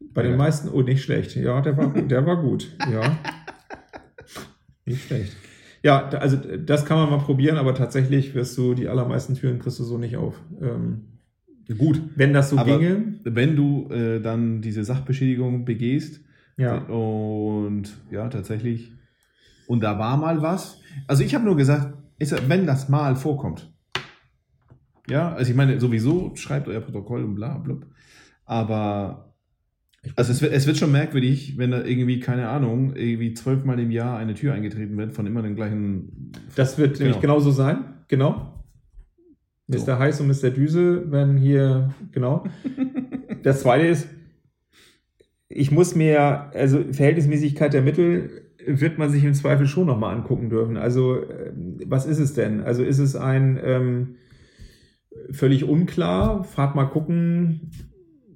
Bei 0.00 0.22
den 0.22 0.32
Ja. 0.32 0.36
meisten, 0.36 0.68
oh, 0.68 0.82
nicht 0.82 1.02
schlecht. 1.02 1.34
Ja, 1.36 1.60
der 1.60 1.76
war, 1.76 1.92
der 1.92 2.26
war 2.26 2.42
gut. 2.42 2.76
Ja. 2.90 3.16
Nicht 4.84 5.06
schlecht. 5.06 5.36
Ja, 5.82 6.08
also 6.08 6.36
das 6.36 6.84
kann 6.86 6.96
man 6.98 7.10
mal 7.10 7.18
probieren, 7.24 7.56
aber 7.58 7.74
tatsächlich 7.74 8.34
wirst 8.34 8.56
du 8.56 8.74
die 8.74 8.88
allermeisten 8.88 9.34
Türen 9.34 9.58
kriegst 9.58 9.78
du 9.78 9.84
so 9.84 9.98
nicht 9.98 10.16
auf. 10.16 10.34
Ähm, 10.60 11.17
Gut. 11.76 12.00
wenn 12.16 12.32
das 12.32 12.50
so 12.50 12.56
ginge, 12.56 13.20
Wenn 13.24 13.56
du 13.56 13.88
äh, 13.90 14.20
dann 14.20 14.62
diese 14.62 14.84
Sachbeschädigung 14.84 15.64
begehst 15.64 16.20
ja. 16.56 16.78
und 16.78 17.84
ja, 18.10 18.28
tatsächlich, 18.28 18.92
und 19.66 19.82
da 19.82 19.98
war 19.98 20.16
mal 20.16 20.40
was. 20.40 20.80
Also 21.06 21.22
ich 21.22 21.34
habe 21.34 21.44
nur 21.44 21.56
gesagt, 21.56 21.94
ist, 22.18 22.48
wenn 22.48 22.66
das 22.66 22.88
mal 22.88 23.16
vorkommt. 23.16 23.72
Ja, 25.08 25.32
also 25.34 25.50
ich 25.50 25.56
meine, 25.56 25.78
sowieso 25.78 26.34
schreibt 26.36 26.68
euer 26.68 26.80
Protokoll 26.80 27.22
und 27.22 27.34
bla 27.34 27.58
bla. 27.58 27.76
Aber 28.44 29.34
also 30.16 30.32
es 30.32 30.40
wird, 30.40 30.52
es 30.52 30.66
wird 30.66 30.76
schon 30.76 30.92
merkwürdig, 30.92 31.58
wenn 31.58 31.70
da 31.70 31.84
irgendwie, 31.84 32.20
keine 32.20 32.48
Ahnung, 32.48 32.94
irgendwie 32.94 33.34
zwölfmal 33.34 33.78
im 33.78 33.90
Jahr 33.90 34.18
eine 34.18 34.34
Tür 34.34 34.54
eingetreten 34.54 34.96
wird 34.96 35.12
von 35.12 35.26
immer 35.26 35.42
den 35.42 35.54
gleichen. 35.54 36.32
Das 36.54 36.78
wird 36.78 36.98
nämlich 36.98 37.20
genauso 37.20 37.50
sein. 37.50 37.84
Genau. 38.08 38.57
So. 39.68 39.78
Mr. 39.78 39.98
Heiß 39.98 40.20
und 40.20 40.28
Mr. 40.28 40.50
Düse, 40.50 41.10
wenn 41.10 41.36
hier, 41.36 41.94
genau. 42.12 42.44
Das 43.44 43.60
zweite 43.60 43.86
ist, 43.86 44.08
ich 45.48 45.70
muss 45.70 45.94
mir, 45.94 46.50
also 46.52 46.82
Verhältnismäßigkeit 46.92 47.72
der 47.72 47.82
Mittel 47.82 48.48
wird 48.66 48.98
man 48.98 49.10
sich 49.10 49.22
im 49.22 49.32
Zweifel 49.32 49.66
schon 49.66 49.86
nochmal 49.86 50.14
angucken 50.14 50.50
dürfen. 50.50 50.76
Also, 50.76 51.16
ähm, 51.16 51.78
was 51.86 52.04
ist 52.04 52.18
es 52.18 52.34
denn? 52.34 52.60
Also, 52.62 52.82
ist 52.82 52.98
es 52.98 53.14
ein 53.14 53.58
ähm, 53.62 54.16
völlig 55.30 55.64
unklar, 55.64 56.42
fahrt 56.44 56.74
mal 56.74 56.86
gucken, 56.86 57.70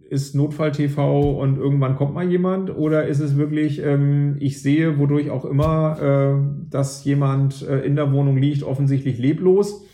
ist 0.09 0.35
Notfall-TV 0.35 1.41
und 1.41 1.57
irgendwann 1.57 1.97
kommt 1.97 2.15
mal 2.15 2.29
jemand? 2.29 2.75
Oder 2.75 3.07
ist 3.07 3.21
es 3.21 3.37
wirklich, 3.37 3.83
ähm, 3.83 4.37
ich 4.39 4.63
sehe, 4.63 4.99
wodurch 4.99 5.31
auch 5.31 5.45
immer, 5.45 5.99
äh, 6.01 6.71
dass 6.71 7.05
jemand 7.05 7.67
äh, 7.67 7.81
in 7.81 7.97
der 7.97 8.13
Wohnung 8.13 8.37
liegt, 8.37 8.63
offensichtlich 8.63 9.19
leblos? 9.19 9.87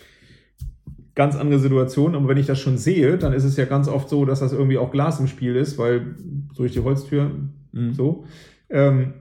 Ganz 1.19 1.35
andere 1.35 1.59
Situation, 1.59 2.15
aber 2.15 2.29
wenn 2.29 2.37
ich 2.37 2.47
das 2.47 2.61
schon 2.61 2.79
sehe, 2.79 3.19
dann 3.19 3.33
ist 3.33 3.43
es 3.43 3.57
ja 3.57 3.65
ganz 3.65 3.89
oft 3.89 4.09
so, 4.09 4.25
dass 4.25 4.39
das 4.39 4.53
irgendwie 4.53 4.79
auch 4.79 4.93
Glas 4.93 5.19
im 5.19 5.27
Spiel 5.27 5.57
ist, 5.57 5.77
weil 5.77 6.15
durch 6.55 6.71
die 6.73 6.81
Holztür 6.81 7.33
Mhm. 7.73 7.93
so. 7.93 8.25
Ähm, 8.71 9.15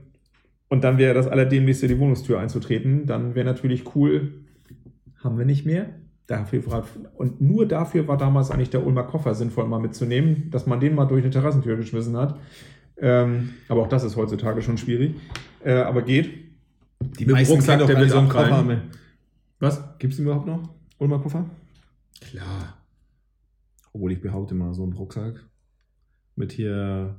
und 0.68 0.84
dann 0.84 0.96
wäre 0.96 1.12
das 1.12 1.26
allerdemnächste 1.26 1.88
die 1.88 1.98
Wohnungstür 1.98 2.38
einzutreten. 2.38 3.06
Dann 3.06 3.34
wäre 3.34 3.44
natürlich 3.44 3.96
cool, 3.96 4.32
haben 5.22 5.38
wir 5.38 5.44
nicht 5.44 5.66
mehr. 5.66 5.86
Dafür 6.28 6.64
war, 6.70 6.86
und 7.16 7.40
nur 7.40 7.66
dafür 7.66 8.06
war 8.06 8.16
damals 8.16 8.52
eigentlich 8.52 8.70
der 8.70 8.86
Ulmer 8.86 9.02
Koffer 9.02 9.34
sinnvoll 9.34 9.66
mal 9.66 9.80
mitzunehmen, 9.80 10.50
dass 10.50 10.66
man 10.66 10.78
den 10.78 10.94
mal 10.94 11.06
durch 11.06 11.24
eine 11.24 11.32
Terrassentür 11.32 11.76
geschmissen 11.76 12.16
hat. 12.16 12.38
Ähm, 12.98 13.50
aber 13.68 13.82
auch 13.82 13.88
das 13.88 14.04
ist 14.04 14.14
heutzutage 14.16 14.62
schon 14.62 14.78
schwierig. 14.78 15.14
Äh, 15.64 15.72
aber 15.72 16.02
geht. 16.02 16.30
Die 17.18 17.24
Mit 17.26 17.34
meisten 17.34 17.54
Rucksack, 17.54 17.86
der 17.86 17.98
wird 17.98 18.10
so 18.10 18.18
einen. 18.18 18.28
Koffer. 18.28 18.82
Was? 19.58 19.98
Gibt 19.98 20.12
es 20.12 20.18
überhaupt 20.20 20.46
noch? 20.46 20.68
Ulmer 20.98 21.18
Koffer? 21.18 21.44
Klar. 22.20 22.78
Obwohl 23.92 24.12
ich 24.12 24.20
behaupte 24.20 24.54
mal, 24.54 24.74
so 24.74 24.84
ein 24.84 24.92
Rucksack 24.92 25.44
mit 26.36 26.52
hier. 26.52 27.16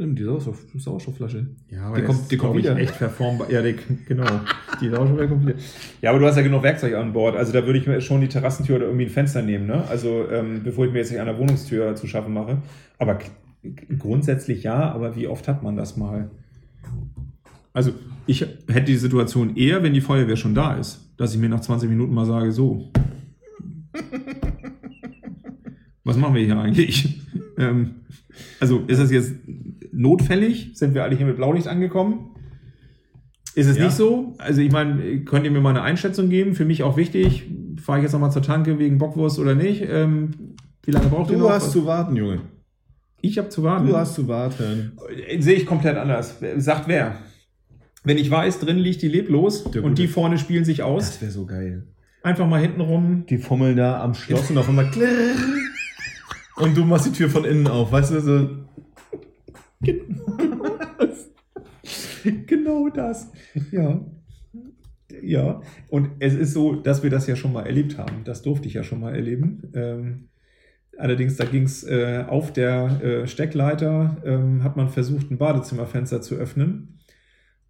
Die 0.00 0.22
Sauerstoff, 0.22 0.64
Sauerstoffflasche. 0.76 1.48
Ja, 1.70 1.86
aber 1.88 1.96
Die 1.96 2.02
kommt- 2.04 2.18
kommt, 2.18 2.30
die 2.30 2.36
kommt 2.36 2.56
wieder. 2.58 2.76
echt 2.76 2.94
verformbar. 2.94 3.50
Ja, 3.50 3.62
die, 3.62 3.74
genau. 4.06 4.24
Die 4.80 4.92
auch 4.92 5.04
schon 5.08 5.16
wieder 5.16 5.26
komplett. 5.26 5.56
Ja, 6.00 6.10
aber 6.10 6.20
du 6.20 6.26
hast 6.26 6.36
ja 6.36 6.42
genug 6.42 6.62
Werkzeug 6.62 6.94
an 6.94 7.12
Bord. 7.12 7.34
Also 7.34 7.52
da 7.52 7.66
würde 7.66 7.80
ich 7.80 7.86
mir 7.88 8.00
schon 8.00 8.20
die 8.20 8.28
Terrassentür 8.28 8.76
oder 8.76 8.84
irgendwie 8.86 9.06
ein 9.06 9.10
Fenster 9.10 9.42
nehmen, 9.42 9.66
ne? 9.66 9.82
Also 9.88 10.30
ähm, 10.30 10.62
bevor 10.62 10.86
ich 10.86 10.92
mir 10.92 10.98
jetzt 10.98 11.10
nicht 11.10 11.18
an 11.18 11.26
der 11.26 11.36
Wohnungstür 11.36 11.96
zu 11.96 12.06
schaffen 12.06 12.32
mache. 12.32 12.62
Aber 12.96 13.18
grundsätzlich 13.98 14.62
ja, 14.62 14.92
aber 14.92 15.16
wie 15.16 15.26
oft 15.26 15.48
hat 15.48 15.64
man 15.64 15.74
das 15.76 15.96
mal? 15.96 16.30
Also 17.72 17.90
ich 18.26 18.42
hätte 18.42 18.82
die 18.84 18.96
Situation 18.96 19.56
eher, 19.56 19.82
wenn 19.82 19.94
die 19.94 20.00
Feuerwehr 20.00 20.36
schon 20.36 20.54
da 20.54 20.74
ist, 20.76 21.00
dass 21.16 21.34
ich 21.34 21.40
mir 21.40 21.48
nach 21.48 21.60
20 21.60 21.88
Minuten 21.90 22.14
mal 22.14 22.24
sage, 22.26 22.52
so. 22.52 22.92
Was 26.08 26.16
machen 26.16 26.34
wir 26.34 26.42
hier 26.44 26.58
eigentlich? 26.58 27.20
ähm, 27.58 27.96
also 28.60 28.82
ist 28.86 28.98
das 29.00 29.10
jetzt 29.10 29.34
notfällig? 29.92 30.70
Sind 30.74 30.94
wir 30.94 31.02
alle 31.04 31.16
hier 31.16 31.26
mit 31.26 31.36
Blaulicht 31.36 31.68
angekommen? 31.68 32.30
Ist 33.54 33.66
es 33.66 33.76
Ja. 33.76 33.84
nicht 33.84 33.96
so? 33.96 34.34
Also 34.38 34.60
ich 34.60 34.70
meine, 34.72 35.20
könnt 35.24 35.44
ihr 35.44 35.50
mir 35.50 35.60
mal 35.60 35.70
eine 35.70 35.82
Einschätzung 35.82 36.28
geben? 36.30 36.54
Für 36.54 36.64
mich 36.64 36.82
auch 36.82 36.96
wichtig. 36.96 37.44
Fahre 37.82 37.98
ich 37.98 38.02
jetzt 38.04 38.12
nochmal 38.12 38.30
zur 38.32 38.42
Tanke 38.42 38.78
wegen 38.78 38.98
Bockwurst 38.98 39.38
oder 39.38 39.54
nicht? 39.54 39.82
Ähm, 39.88 40.30
wie 40.84 40.92
lange 40.92 41.08
braucht 41.08 41.30
ihr 41.30 41.36
Du 41.36 41.42
noch? 41.44 41.50
hast 41.50 41.72
zu 41.72 41.84
warten, 41.84 42.16
Junge. 42.16 42.40
ich 43.20 43.36
habe 43.38 43.48
zu 43.50 43.62
warten. 43.62 43.86
Du 43.88 43.96
hast 43.96 44.14
zu 44.14 44.28
warten. 44.28 44.92
Äh, 45.26 45.40
Sehe 45.42 45.56
ich 45.56 45.66
komplett 45.66 45.96
anders. 45.98 46.38
Sagt 46.56 46.88
wer? 46.88 47.16
Wenn 48.04 48.16
ich 48.16 48.30
weiß, 48.30 48.60
drin 48.60 48.78
liegt 48.78 49.02
die 49.02 49.08
leblos 49.08 49.64
Der 49.64 49.82
und 49.84 49.90
Gute. 49.90 50.02
die 50.02 50.08
vorne 50.08 50.38
spielen 50.38 50.64
sich 50.64 50.82
aus, 50.82 51.06
Das 51.06 51.20
wäre 51.20 51.32
so 51.32 51.44
geil. 51.44 51.86
einfach 52.22 52.46
mal 52.48 52.60
hinten 52.62 52.80
rum. 52.80 53.24
Die 53.28 53.36
fummeln 53.38 53.76
da 53.76 54.00
am 54.02 54.14
Schloss 54.14 54.50
und 54.50 54.56
auf 54.58 54.68
einmal 54.68 54.86
klirr. 54.90 55.34
Und 56.60 56.76
du 56.76 56.84
machst 56.84 57.06
die 57.06 57.12
Tür 57.12 57.30
von 57.30 57.44
innen 57.44 57.66
auf, 57.66 57.92
weißt 57.92 58.12
du, 58.12 58.20
so. 58.20 58.48
genau 62.46 62.88
das. 62.88 63.30
Ja. 63.70 64.00
Ja. 65.22 65.62
Und 65.88 66.10
es 66.18 66.34
ist 66.34 66.52
so, 66.52 66.74
dass 66.74 67.02
wir 67.02 67.10
das 67.10 67.26
ja 67.26 67.36
schon 67.36 67.52
mal 67.52 67.66
erlebt 67.66 67.98
haben. 67.98 68.24
Das 68.24 68.42
durfte 68.42 68.68
ich 68.68 68.74
ja 68.74 68.82
schon 68.82 69.00
mal 69.00 69.14
erleben. 69.14 69.70
Ähm, 69.74 70.28
allerdings, 70.96 71.36
da 71.36 71.44
ging 71.44 71.64
es 71.64 71.84
äh, 71.84 72.24
auf 72.26 72.52
der 72.52 73.02
äh, 73.02 73.26
Steckleiter, 73.26 74.18
ähm, 74.24 74.64
hat 74.64 74.76
man 74.76 74.88
versucht, 74.88 75.30
ein 75.30 75.38
Badezimmerfenster 75.38 76.20
zu 76.20 76.34
öffnen. 76.34 77.00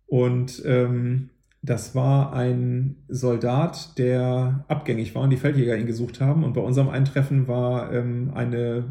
Und 0.07 0.63
ähm, 0.65 1.31
das 1.63 1.95
war 1.95 2.33
ein 2.33 2.97
Soldat, 3.09 3.99
der 3.99 4.65
abgängig 4.69 5.15
war 5.15 5.23
und 5.23 5.31
die 5.31 5.37
Feldjäger 5.37 5.77
ihn 5.77 5.87
gesucht 5.87 6.21
haben. 6.21 6.45
Und 6.45 6.55
bei 6.55 6.61
unserem 6.61 6.89
Eintreffen 6.89 7.49
war 7.49 7.93
ähm, 7.93 8.33
eine 8.35 8.85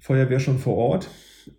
Feuerwehr 0.00 0.40
schon 0.40 0.58
vor 0.58 0.76
Ort. 0.76 1.08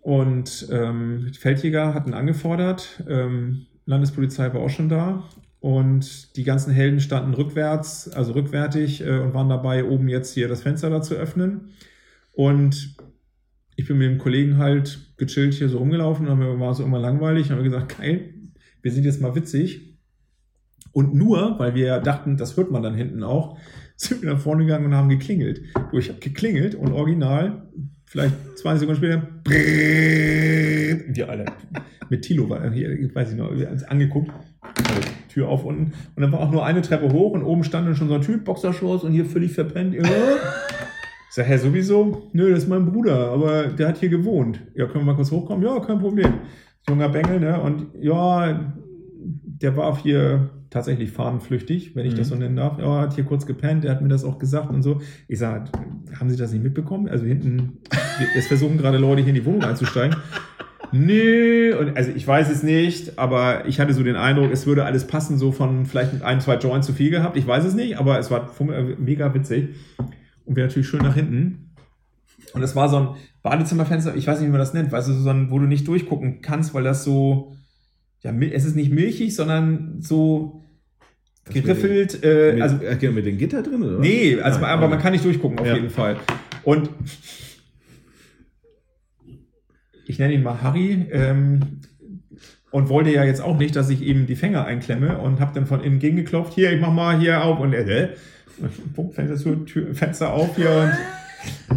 Und 0.00 0.68
ähm, 0.70 1.32
Feldjäger 1.38 1.94
hatten 1.94 2.14
angefordert, 2.14 3.02
ähm, 3.08 3.66
Landespolizei 3.86 4.52
war 4.54 4.60
auch 4.60 4.70
schon 4.70 4.88
da. 4.88 5.24
Und 5.60 6.36
die 6.36 6.44
ganzen 6.44 6.72
Helden 6.72 7.00
standen 7.00 7.34
rückwärts, 7.34 8.08
also 8.10 8.32
rückwärtig 8.32 9.00
äh, 9.00 9.18
und 9.18 9.34
waren 9.34 9.48
dabei, 9.48 9.84
oben 9.84 10.08
jetzt 10.08 10.34
hier 10.34 10.46
das 10.46 10.62
Fenster 10.62 10.90
da 10.90 11.00
zu 11.02 11.14
öffnen. 11.14 11.70
Und 12.32 12.96
ich 13.76 13.88
bin 13.88 13.98
mit 13.98 14.10
dem 14.10 14.18
Kollegen 14.18 14.58
halt 14.58 15.14
gechillt 15.16 15.54
hier 15.54 15.68
so 15.68 15.78
rumgelaufen 15.78 16.28
und 16.28 16.38
mir 16.38 16.60
war 16.60 16.74
so 16.74 16.84
immer 16.84 16.98
langweilig. 16.98 17.46
Und 17.46 17.52
haben 17.52 17.64
wir 17.64 17.70
gesagt, 17.70 17.98
geil, 17.98 18.33
wir 18.84 18.92
sind 18.92 19.04
jetzt 19.04 19.20
mal 19.20 19.34
witzig. 19.34 19.98
Und 20.92 21.14
nur, 21.14 21.58
weil 21.58 21.74
wir 21.74 21.98
dachten, 21.98 22.36
das 22.36 22.56
hört 22.56 22.70
man 22.70 22.82
dann 22.82 22.94
hinten 22.94 23.24
auch, 23.24 23.58
sind 23.96 24.22
wir 24.22 24.32
nach 24.32 24.38
vorne 24.38 24.64
gegangen 24.64 24.86
und 24.86 24.94
haben 24.94 25.08
geklingelt. 25.08 25.62
Du, 25.90 25.98
ich 25.98 26.10
habe 26.10 26.20
geklingelt 26.20 26.74
und 26.74 26.92
original, 26.92 27.68
vielleicht 28.04 28.34
20 28.58 28.80
Sekunden 28.80 29.00
später, 29.00 29.26
brrrr, 29.42 31.14
wir 31.16 31.28
alle 31.28 31.46
mit 32.10 32.22
Tilo 32.22 32.48
war 32.50 32.70
hier, 32.70 32.90
weiß 33.14 33.30
ich 33.30 33.36
noch, 33.36 33.56
wir 33.56 33.66
haben 33.66 33.72
uns 33.72 33.84
angeguckt, 33.84 34.30
also 34.76 35.00
Tür 35.28 35.48
auf 35.48 35.64
unten 35.64 35.92
und 36.14 36.22
dann 36.22 36.30
war 36.30 36.40
auch 36.40 36.50
nur 36.50 36.64
eine 36.64 36.82
Treppe 36.82 37.10
hoch 37.10 37.32
und 37.32 37.42
oben 37.42 37.64
stand 37.64 37.88
dann 37.88 37.96
schon 37.96 38.08
so 38.08 38.14
ein 38.14 38.20
Typ, 38.20 38.44
Boxershorts 38.44 39.04
und 39.04 39.12
hier 39.12 39.24
völlig 39.24 39.52
verpennt. 39.52 39.94
Ich 39.94 40.06
sag, 41.30 41.48
hä, 41.48 41.56
sowieso? 41.56 42.28
Nö, 42.32 42.50
das 42.50 42.64
ist 42.64 42.68
mein 42.68 42.84
Bruder, 42.84 43.30
aber 43.30 43.68
der 43.68 43.88
hat 43.88 43.98
hier 43.98 44.10
gewohnt. 44.10 44.60
Ja, 44.74 44.86
können 44.86 45.04
wir 45.04 45.12
mal 45.12 45.16
kurz 45.16 45.32
hochkommen? 45.32 45.64
Ja, 45.64 45.80
kein 45.80 45.98
Problem. 45.98 46.34
Junger 46.88 47.08
Bengel, 47.08 47.40
ne? 47.40 47.60
Und 47.60 47.86
ja, 48.00 48.74
der 49.18 49.76
war 49.76 49.96
hier 49.96 50.50
tatsächlich 50.70 51.12
fahnenflüchtig, 51.12 51.94
wenn 51.94 52.04
ich 52.04 52.14
das 52.14 52.28
so 52.28 52.34
nennen 52.34 52.56
darf. 52.56 52.78
Ja, 52.78 53.02
hat 53.02 53.14
hier 53.14 53.24
kurz 53.24 53.46
gepennt, 53.46 53.84
der 53.84 53.92
hat 53.92 54.02
mir 54.02 54.08
das 54.08 54.24
auch 54.24 54.38
gesagt 54.38 54.70
und 54.70 54.82
so. 54.82 55.00
Ich 55.28 55.38
sag, 55.38 55.68
haben 56.18 56.28
Sie 56.30 56.36
das 56.36 56.52
nicht 56.52 56.64
mitbekommen? 56.64 57.08
Also 57.08 57.24
hinten, 57.24 57.78
es 58.36 58.48
versuchen 58.48 58.76
gerade 58.76 58.98
Leute 58.98 59.22
hier 59.22 59.28
in 59.30 59.36
die 59.36 59.44
Wohnung 59.44 59.62
einzusteigen. 59.64 60.16
Nee, 60.92 61.72
und 61.72 61.96
also 61.96 62.12
ich 62.14 62.24
weiß 62.24 62.48
es 62.50 62.62
nicht, 62.62 63.18
aber 63.18 63.66
ich 63.66 63.80
hatte 63.80 63.92
so 63.94 64.04
den 64.04 64.14
Eindruck, 64.14 64.52
es 64.52 64.64
würde 64.64 64.84
alles 64.84 65.06
passen, 65.08 65.38
so 65.38 65.50
von 65.50 65.86
vielleicht 65.86 66.12
mit 66.12 66.22
ein, 66.22 66.40
zwei 66.40 66.56
Joints 66.56 66.86
zu 66.86 66.92
viel 66.92 67.10
gehabt. 67.10 67.36
Ich 67.36 67.44
weiß 67.46 67.64
es 67.64 67.74
nicht, 67.74 67.98
aber 67.98 68.16
es 68.20 68.30
war 68.30 68.46
fumm- 68.48 68.96
mega 68.98 69.34
witzig. 69.34 69.70
Und 70.44 70.54
wir 70.54 70.62
natürlich 70.64 70.86
schön 70.86 71.02
nach 71.02 71.14
hinten. 71.16 71.70
Und 72.52 72.62
es 72.62 72.76
war 72.76 72.88
so 72.88 72.96
ein 72.98 73.08
Badezimmerfenster, 73.44 74.16
ich 74.16 74.26
weiß 74.26 74.38
nicht, 74.40 74.48
wie 74.48 74.52
man 74.52 74.58
das 74.58 74.72
nennt, 74.72 74.90
weißt 74.90 75.06
du, 75.06 75.12
so 75.12 75.28
ein, 75.28 75.50
wo 75.50 75.58
du 75.58 75.66
nicht 75.66 75.86
durchgucken 75.86 76.40
kannst, 76.40 76.72
weil 76.72 76.82
das 76.82 77.04
so, 77.04 77.54
ja, 78.22 78.32
es 78.32 78.64
ist 78.64 78.74
nicht 78.74 78.90
milchig, 78.90 79.36
sondern 79.36 80.00
so 80.00 80.64
Das 81.44 81.54
mit 81.54 81.64
geriffelt, 81.66 82.24
äh, 82.24 82.54
Mit, 82.54 82.62
also 82.62 82.76
äh, 82.82 83.10
mit 83.10 83.26
den 83.26 83.36
Gitter 83.36 83.62
drin, 83.62 83.82
oder? 83.82 83.98
Nee, 83.98 84.40
also 84.40 84.60
Nein, 84.60 84.70
aber 84.70 84.88
man 84.88 84.98
kann 84.98 85.12
nicht 85.12 85.26
durchgucken 85.26 85.58
auf 85.58 85.66
Ja. 85.66 85.74
jeden 85.74 85.90
Fall. 85.90 86.16
Und 86.62 86.88
ich 90.06 90.18
nenne 90.18 90.32
ihn 90.32 90.42
mal 90.42 90.62
Harry 90.62 91.06
ähm, 91.12 91.80
und 92.70 92.88
wollte 92.88 93.10
ja 93.10 93.24
jetzt 93.24 93.42
auch 93.42 93.58
nicht, 93.58 93.76
dass 93.76 93.90
ich 93.90 94.00
ihm 94.00 94.24
die 94.26 94.36
Fänger 94.36 94.64
einklemme 94.64 95.18
und 95.18 95.38
habe 95.40 95.52
dann 95.54 95.66
von 95.66 95.84
innen 95.84 95.98
gegengeklopft. 95.98 96.54
Hier, 96.54 96.72
ich 96.72 96.80
mach 96.80 96.94
mal 96.94 97.18
hier 97.20 97.44
auf 97.44 97.60
und 97.60 97.74
äh, 97.74 98.04
äh, 98.04 98.08
Punkt, 98.94 99.14
Fenster, 99.16 99.66
Tür, 99.66 99.94
Fenster 99.94 100.32
auf 100.32 100.56
hier 100.56 100.70
und 100.70 100.92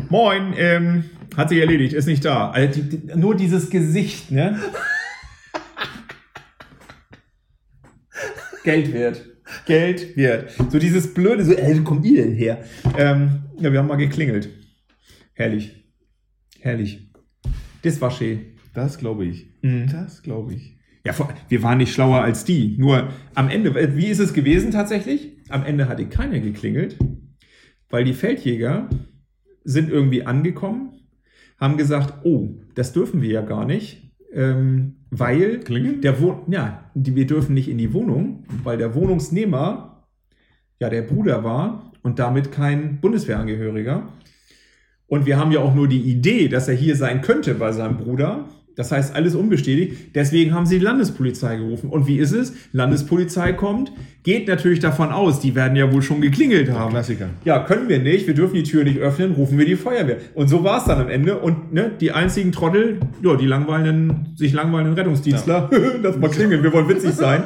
Moin, 0.10 0.54
ähm, 0.58 1.06
hat 1.36 1.50
sich 1.50 1.60
erledigt, 1.60 1.94
ist 1.94 2.08
nicht 2.08 2.26
da. 2.26 2.50
Also 2.52 2.82
die, 2.82 2.98
die, 2.98 3.16
nur 3.16 3.36
dieses 3.36 3.70
Gesicht, 3.70 4.32
ne? 4.32 4.60
Geld 8.64 8.92
wert. 8.94 9.26
Geld 9.66 10.18
wert. 10.18 10.52
So 10.70 10.80
dieses 10.80 11.14
blöde, 11.14 11.46
so, 11.46 11.54
ey, 11.54 11.80
wo 11.80 11.84
kommt 11.84 12.06
ihr 12.06 12.24
denn 12.24 12.34
her? 12.34 12.64
Ähm, 12.98 13.44
ja, 13.60 13.72
wir 13.72 13.80
haben 13.80 13.88
mal 13.88 13.96
geklingelt. 13.96 14.50
Herrlich. 15.34 15.86
Herrlich. 16.60 17.12
Das 17.84 18.02
war 18.02 18.12
schön. 18.12 18.58
Das 18.74 18.98
glaube 18.98 19.26
ich. 19.26 19.48
Mhm. 19.62 19.88
Das 19.92 20.22
glaube 20.22 20.54
ich. 20.54 20.78
Ja, 21.06 21.14
wir 21.48 21.64
waren 21.64 21.78
nicht 21.78 21.94
schlauer 21.94 22.22
als 22.22 22.44
die. 22.44 22.76
Nur 22.78 23.10
am 23.34 23.50
Ende, 23.50 23.70
äh, 23.80 23.96
wie 23.96 24.08
ist 24.08 24.20
es 24.20 24.34
gewesen 24.34 24.72
tatsächlich? 24.72 25.38
Am 25.50 25.64
Ende 25.64 25.88
hatte 25.88 26.08
keiner 26.08 26.40
geklingelt, 26.40 26.98
weil 27.90 28.04
die 28.04 28.14
Feldjäger 28.14 28.90
sind 29.68 29.90
irgendwie 29.90 30.26
angekommen, 30.26 30.94
haben 31.60 31.76
gesagt, 31.76 32.26
oh, 32.26 32.50
das 32.74 32.94
dürfen 32.94 33.22
wir 33.22 33.30
ja 33.30 33.42
gar 33.42 33.66
nicht, 33.66 34.14
ähm, 34.32 34.96
weil 35.10 35.60
Klingeln? 35.60 36.02
der 36.02 36.22
Wohn 36.22 36.44
ja, 36.48 36.90
die, 36.96 37.16
wir 37.16 37.28
dürfen 37.28 37.54
nicht 37.54 37.68
in 37.68 37.78
die 37.78 37.94
Wohnung, 37.94 38.46
weil 38.64 38.78
der 38.78 38.96
Wohnungsnehmer 38.96 40.08
ja 40.80 40.90
der 40.90 41.02
Bruder 41.02 41.44
war 41.44 41.92
und 42.02 42.18
damit 42.18 42.52
kein 42.52 43.02
Bundeswehrangehöriger. 43.02 44.08
Und 45.08 45.26
wir 45.26 45.38
haben 45.38 45.52
ja 45.52 45.60
auch 45.60 45.76
nur 45.76 45.90
die 45.90 46.02
Idee, 46.02 46.48
dass 46.48 46.70
er 46.70 46.76
hier 46.76 46.96
sein 46.96 47.22
könnte 47.22 47.54
bei 47.54 47.74
seinem 47.74 47.98
Bruder. 47.98 48.48
Das 48.78 48.92
heißt, 48.92 49.16
alles 49.16 49.34
unbestätigt. 49.34 50.16
Deswegen 50.16 50.54
haben 50.54 50.68
sie 50.68 50.78
die 50.78 50.86
Landespolizei 50.86 51.56
gerufen. 51.56 51.90
Und 51.90 52.06
wie 52.06 52.20
ist 52.20 52.32
es? 52.32 52.54
Landespolizei 52.74 53.54
kommt, 53.54 53.92
geht 54.22 54.48
natürlich 54.48 54.80
davon 54.80 55.10
aus, 55.10 55.40
die 55.40 55.56
werden 55.56 55.76
ja 55.76 55.92
wohl 55.92 56.04
schon 56.04 56.22
geklingelt 56.22 56.70
haben. 56.70 56.92
Klassiker. 56.92 57.32
Ja, 57.44 57.64
können 57.64 57.90
wir 57.90 57.98
nicht, 57.98 58.28
wir 58.28 58.36
dürfen 58.36 58.54
die 58.54 58.62
Tür 58.62 58.84
nicht 58.84 59.00
öffnen, 59.00 59.32
rufen 59.32 59.58
wir 59.58 59.66
die 59.66 59.76
Feuerwehr. 59.76 60.18
Und 60.36 60.48
so 60.48 60.64
war 60.64 60.78
es 60.78 60.86
dann 60.86 61.02
am 61.02 61.10
Ende. 61.10 61.40
Und 61.40 61.74
ne, 61.74 61.92
die 62.00 62.12
einzigen 62.12 62.52
Trottel, 62.52 63.00
ja, 63.24 63.36
die 63.36 63.48
langweilenden, 63.48 64.36
sich 64.36 64.54
langweilenden 64.54 64.94
Rettungsdienstler, 64.94 65.72
lass 66.04 66.18
mal 66.20 66.30
klingeln, 66.30 66.62
wir 66.62 66.72
wollen 66.72 66.88
witzig 66.88 67.14
sein. 67.14 67.42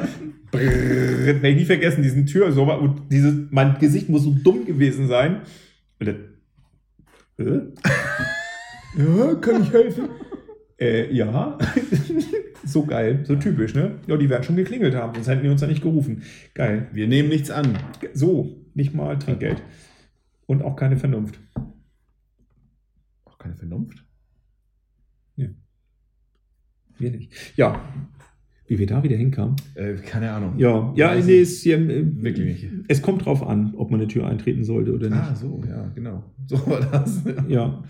Brrr, 0.50 0.60
werde 0.60 1.48
ich 1.48 1.56
nie 1.56 1.64
vergessen, 1.64 2.02
diesen 2.02 2.26
Tür, 2.26 2.52
so, 2.52 2.64
und 2.64 3.10
dieses, 3.10 3.34
mein 3.50 3.78
Gesicht 3.78 4.10
muss 4.10 4.24
so 4.24 4.36
dumm 4.44 4.66
gewesen 4.66 5.08
sein. 5.08 5.40
Und 5.98 6.08
dann, 6.08 6.16
äh? 7.38 7.60
ja, 8.98 9.34
kann 9.36 9.62
ich 9.62 9.72
helfen? 9.72 10.10
Äh, 10.80 11.12
ja. 11.12 11.58
so 12.64 12.84
geil, 12.84 13.20
so 13.24 13.36
typisch, 13.36 13.74
ne? 13.74 13.98
Ja, 14.06 14.16
die 14.16 14.28
werden 14.28 14.42
schon 14.42 14.56
geklingelt 14.56 14.94
haben, 14.94 15.14
sonst 15.14 15.28
hätten 15.28 15.42
die 15.42 15.48
uns 15.48 15.60
ja 15.60 15.66
nicht 15.66 15.82
gerufen. 15.82 16.22
Geil. 16.54 16.88
Wir 16.92 17.08
nehmen 17.08 17.28
nichts 17.28 17.50
an. 17.50 17.78
So, 18.14 18.64
nicht 18.74 18.94
mal 18.94 19.18
Trinkgeld. 19.18 19.62
Und 20.46 20.62
auch 20.62 20.76
keine 20.76 20.96
Vernunft. 20.96 21.38
Auch 23.24 23.38
keine 23.38 23.56
Vernunft. 23.56 24.04
Wir 27.02 27.10
nicht. 27.10 27.32
Ja. 27.56 27.80
Wie 28.68 28.78
wir 28.78 28.86
da 28.86 29.02
wieder 29.02 29.16
hinkamen. 29.16 29.56
Äh, 29.74 29.94
keine 29.94 30.30
Ahnung. 30.30 30.54
Ja, 30.56 30.92
ja, 30.96 31.10
Weiß 31.10 31.26
nee, 31.26 31.40
ist 31.40 31.62
hier, 31.62 31.78
äh, 31.78 32.22
Wirklich 32.22 32.62
nicht. 32.62 32.72
Es 32.88 33.02
kommt 33.02 33.26
drauf 33.26 33.42
an, 33.42 33.74
ob 33.74 33.90
man 33.90 34.00
eine 34.00 34.08
Tür 34.08 34.28
eintreten 34.28 34.64
sollte 34.64 34.94
oder 34.94 35.10
nicht. 35.10 35.18
Ah, 35.18 35.34
so, 35.34 35.62
ja, 35.68 35.88
genau. 35.94 36.22
So 36.46 36.64
war 36.68 36.80
das. 36.80 37.22
Ja. 37.48 37.82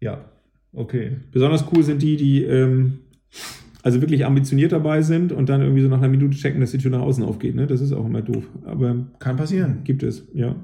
Ja, 0.00 0.30
okay. 0.72 1.18
Besonders 1.32 1.64
cool 1.72 1.82
sind 1.82 2.02
die, 2.02 2.16
die 2.16 2.44
ähm, 2.44 3.00
also 3.82 4.00
wirklich 4.00 4.24
ambitioniert 4.24 4.72
dabei 4.72 5.02
sind 5.02 5.32
und 5.32 5.48
dann 5.48 5.60
irgendwie 5.60 5.82
so 5.82 5.88
nach 5.88 5.98
einer 5.98 6.08
Minute 6.08 6.36
checken, 6.36 6.60
dass 6.60 6.72
die 6.72 6.78
Tür 6.78 6.90
nach 6.90 7.02
außen 7.02 7.24
aufgeht. 7.24 7.54
Ne? 7.54 7.66
Das 7.66 7.80
ist 7.80 7.92
auch 7.92 8.06
immer 8.06 8.22
doof. 8.22 8.48
Aber 8.64 9.06
Kann 9.18 9.36
passieren. 9.36 9.84
gibt 9.84 10.02
es, 10.02 10.28
ja. 10.32 10.56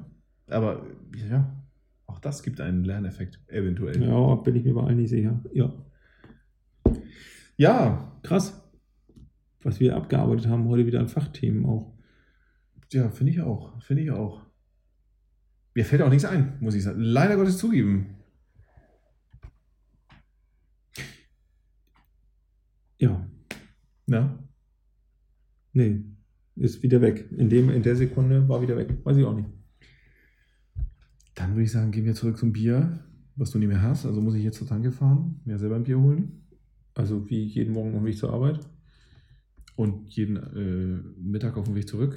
Aber 0.47 0.85
ja, 1.29 1.51
auch 2.05 2.19
das 2.19 2.43
gibt 2.43 2.59
einen 2.61 2.83
Lerneffekt, 2.83 3.39
eventuell. 3.47 4.01
Ja, 4.01 4.35
bin 4.35 4.55
ich 4.55 4.63
mir 4.63 4.73
bei 4.73 4.83
allen 4.83 4.97
nicht 4.97 5.09
sicher. 5.09 5.41
Ja. 5.53 5.73
ja, 7.57 8.13
Krass. 8.23 8.61
Was 9.61 9.79
wir 9.79 9.95
abgearbeitet 9.95 10.47
haben 10.47 10.67
heute 10.67 10.85
wieder 10.85 10.99
an 10.99 11.07
Fachthemen 11.07 11.65
auch. 11.65 11.93
Ja, 12.91 13.09
finde 13.09 13.31
ich 13.31 13.41
auch. 13.41 13.81
Finde 13.81 14.03
ich 14.03 14.11
auch. 14.11 14.41
Mir 15.73 15.85
fällt 15.85 16.01
auch 16.01 16.09
nichts 16.09 16.25
ein, 16.25 16.57
muss 16.59 16.75
ich 16.75 16.83
sagen. 16.83 16.99
Leider 16.99 17.35
Gottes 17.35 17.57
zugeben. 17.57 18.17
Ja. 23.03 23.27
Ja. 24.07 24.39
Nee, 25.73 26.03
ist 26.55 26.83
wieder 26.83 27.01
weg. 27.01 27.25
In, 27.35 27.49
dem, 27.49 27.69
in 27.69 27.83
der 27.83 27.95
Sekunde 27.95 28.47
war 28.47 28.61
wieder 28.61 28.77
weg. 28.77 28.93
Weiß 29.03 29.17
ich 29.17 29.25
auch 29.25 29.35
nicht. 29.35 29.49
Dann 31.35 31.51
würde 31.51 31.63
ich 31.63 31.71
sagen, 31.71 31.91
gehen 31.91 32.05
wir 32.05 32.13
zurück 32.13 32.37
zum 32.37 32.53
Bier, 32.53 32.99
was 33.35 33.51
du 33.51 33.59
nicht 33.59 33.67
mehr 33.67 33.81
hast. 33.81 34.05
Also 34.05 34.21
muss 34.21 34.35
ich 34.35 34.43
jetzt 34.43 34.57
zur 34.57 34.67
Tanke 34.67 34.91
fahren, 34.91 35.41
mir 35.45 35.57
selber 35.57 35.75
ein 35.75 35.83
Bier 35.83 35.99
holen 35.99 36.43
Also 36.93 37.29
wie 37.29 37.43
jeden 37.43 37.73
Morgen 37.73 37.93
auf 37.93 38.01
dem 38.01 38.05
Weg 38.05 38.17
zur 38.17 38.31
Arbeit. 38.31 38.59
und 39.75 40.07
jeden 40.09 40.37
äh, 40.37 41.19
Mittag 41.19 41.57
auf 41.57 41.65
dem 41.65 41.75
Weg 41.75 41.89
zurück. 41.89 42.15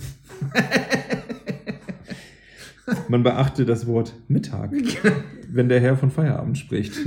Man 3.09 3.23
beachte 3.25 3.65
das 3.65 3.87
Wort 3.87 4.15
Mittag, 4.29 4.73
wenn 5.51 5.69
der 5.69 5.81
Herr 5.81 5.97
von 5.97 6.11
Feierabend 6.11 6.59
spricht. 6.59 6.95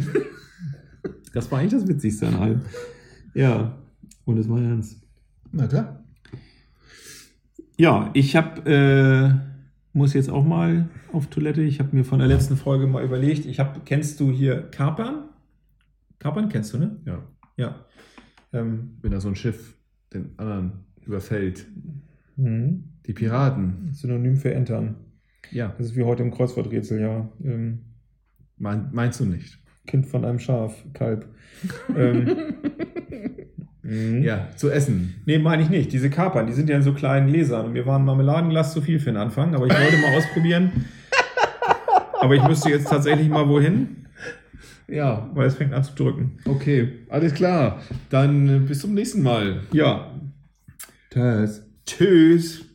Das 1.32 1.52
war 1.52 1.60
eigentlich 1.60 1.80
das 1.80 1.88
Witzigste 1.88 2.28
an 2.28 2.36
allem. 2.36 2.62
Ja, 3.34 3.78
und 4.26 4.38
es 4.38 4.50
war 4.50 4.62
ernst. 4.62 5.02
Na 5.52 5.68
klar. 5.68 6.04
Ja, 7.78 8.10
ich 8.14 8.36
habe, 8.36 8.70
äh, 8.70 9.98
muss 9.98 10.14
jetzt 10.14 10.30
auch 10.30 10.44
mal 10.46 10.90
auf 11.14 11.28
Toilette. 11.28 11.62
Ich 11.62 11.80
habe 11.80 11.96
mir 11.96 12.04
von 12.04 12.20
der 12.20 12.28
letzten 12.28 12.58
Folge 12.58 12.88
mal 12.88 13.04
überlegt, 13.04 13.46
ich 13.46 13.60
habe, 13.60 13.80
kennst 13.86 14.20
du 14.20 14.32
hier 14.32 14.64
Kapern? 14.70 15.30
Kapern 16.20 16.50
kennst 16.50 16.74
du, 16.74 16.78
ne? 16.78 16.98
Ja. 17.06 17.24
Ja. 17.58 17.86
Ähm, 18.52 18.98
Wenn 19.02 19.12
da 19.12 19.20
so 19.22 19.30
ein 19.30 19.36
Schiff 19.36 19.76
den 20.14 20.38
anderen 20.38 20.86
überfällt. 21.06 21.66
mhm. 22.36 22.84
Die 23.06 23.14
Piraten. 23.14 23.90
Synonym 23.94 24.36
für 24.36 24.54
Entern. 24.54 24.96
Ja. 25.52 25.74
Das 25.78 25.88
ist 25.88 25.96
wie 25.96 26.04
heute 26.04 26.22
im 26.22 26.30
Kreuzworträtsel, 26.32 27.02
ja. 27.02 27.28
Ähm, 27.44 27.80
Mein, 28.58 28.90
meinst 28.92 29.20
du 29.20 29.26
nicht? 29.26 29.58
Kind 29.90 30.06
von 30.08 30.24
einem 30.24 30.40
Schaf, 30.40 30.74
Kalb. 30.94 31.26
ähm, 31.98 32.54
mhm. 33.82 34.24
Ja, 34.24 34.48
zu 34.56 34.70
essen. 34.70 35.16
Nee, 35.26 35.40
meine 35.40 35.64
ich 35.64 35.70
nicht. 35.70 35.92
Diese 35.92 36.10
Kapern, 36.10 36.48
die 36.48 36.54
sind 36.54 36.70
ja 36.70 36.76
in 36.78 36.84
so 36.84 36.94
kleinen 36.94 37.28
Gläsern. 37.28 37.66
Und 37.66 37.74
mir 37.74 37.86
war 37.86 37.98
ein 38.00 38.06
Marmeladenglas 38.06 38.72
zu 38.74 38.82
viel 38.82 39.00
für 39.00 39.08
den 39.12 39.18
Anfang, 39.18 39.54
aber 39.56 39.66
ich 39.68 39.74
wollte 39.74 39.98
mal 39.98 40.16
ausprobieren. 40.18 40.72
Aber 42.22 42.36
ich 42.36 42.44
müsste 42.44 42.70
jetzt 42.70 42.90
tatsächlich 42.90 43.30
mal 43.30 43.48
wohin, 43.48 44.06
Ja, 44.90 45.30
weil 45.34 45.48
es 45.48 45.56
fängt 45.56 45.74
an 45.74 45.86
zu 45.86 45.96
drücken. 45.96 46.38
okay. 46.44 46.90
Alles 47.08 47.34
klar. 47.34 47.80
Dann 48.10 48.50
äh, 48.50 48.60
bis 48.60 48.80
zum 48.80 48.94
nächsten 48.94 49.24
Mal. 49.24 49.62
Ja. 49.72 50.12
Tschüss. 51.10 51.64
Tschüss. 51.86 52.66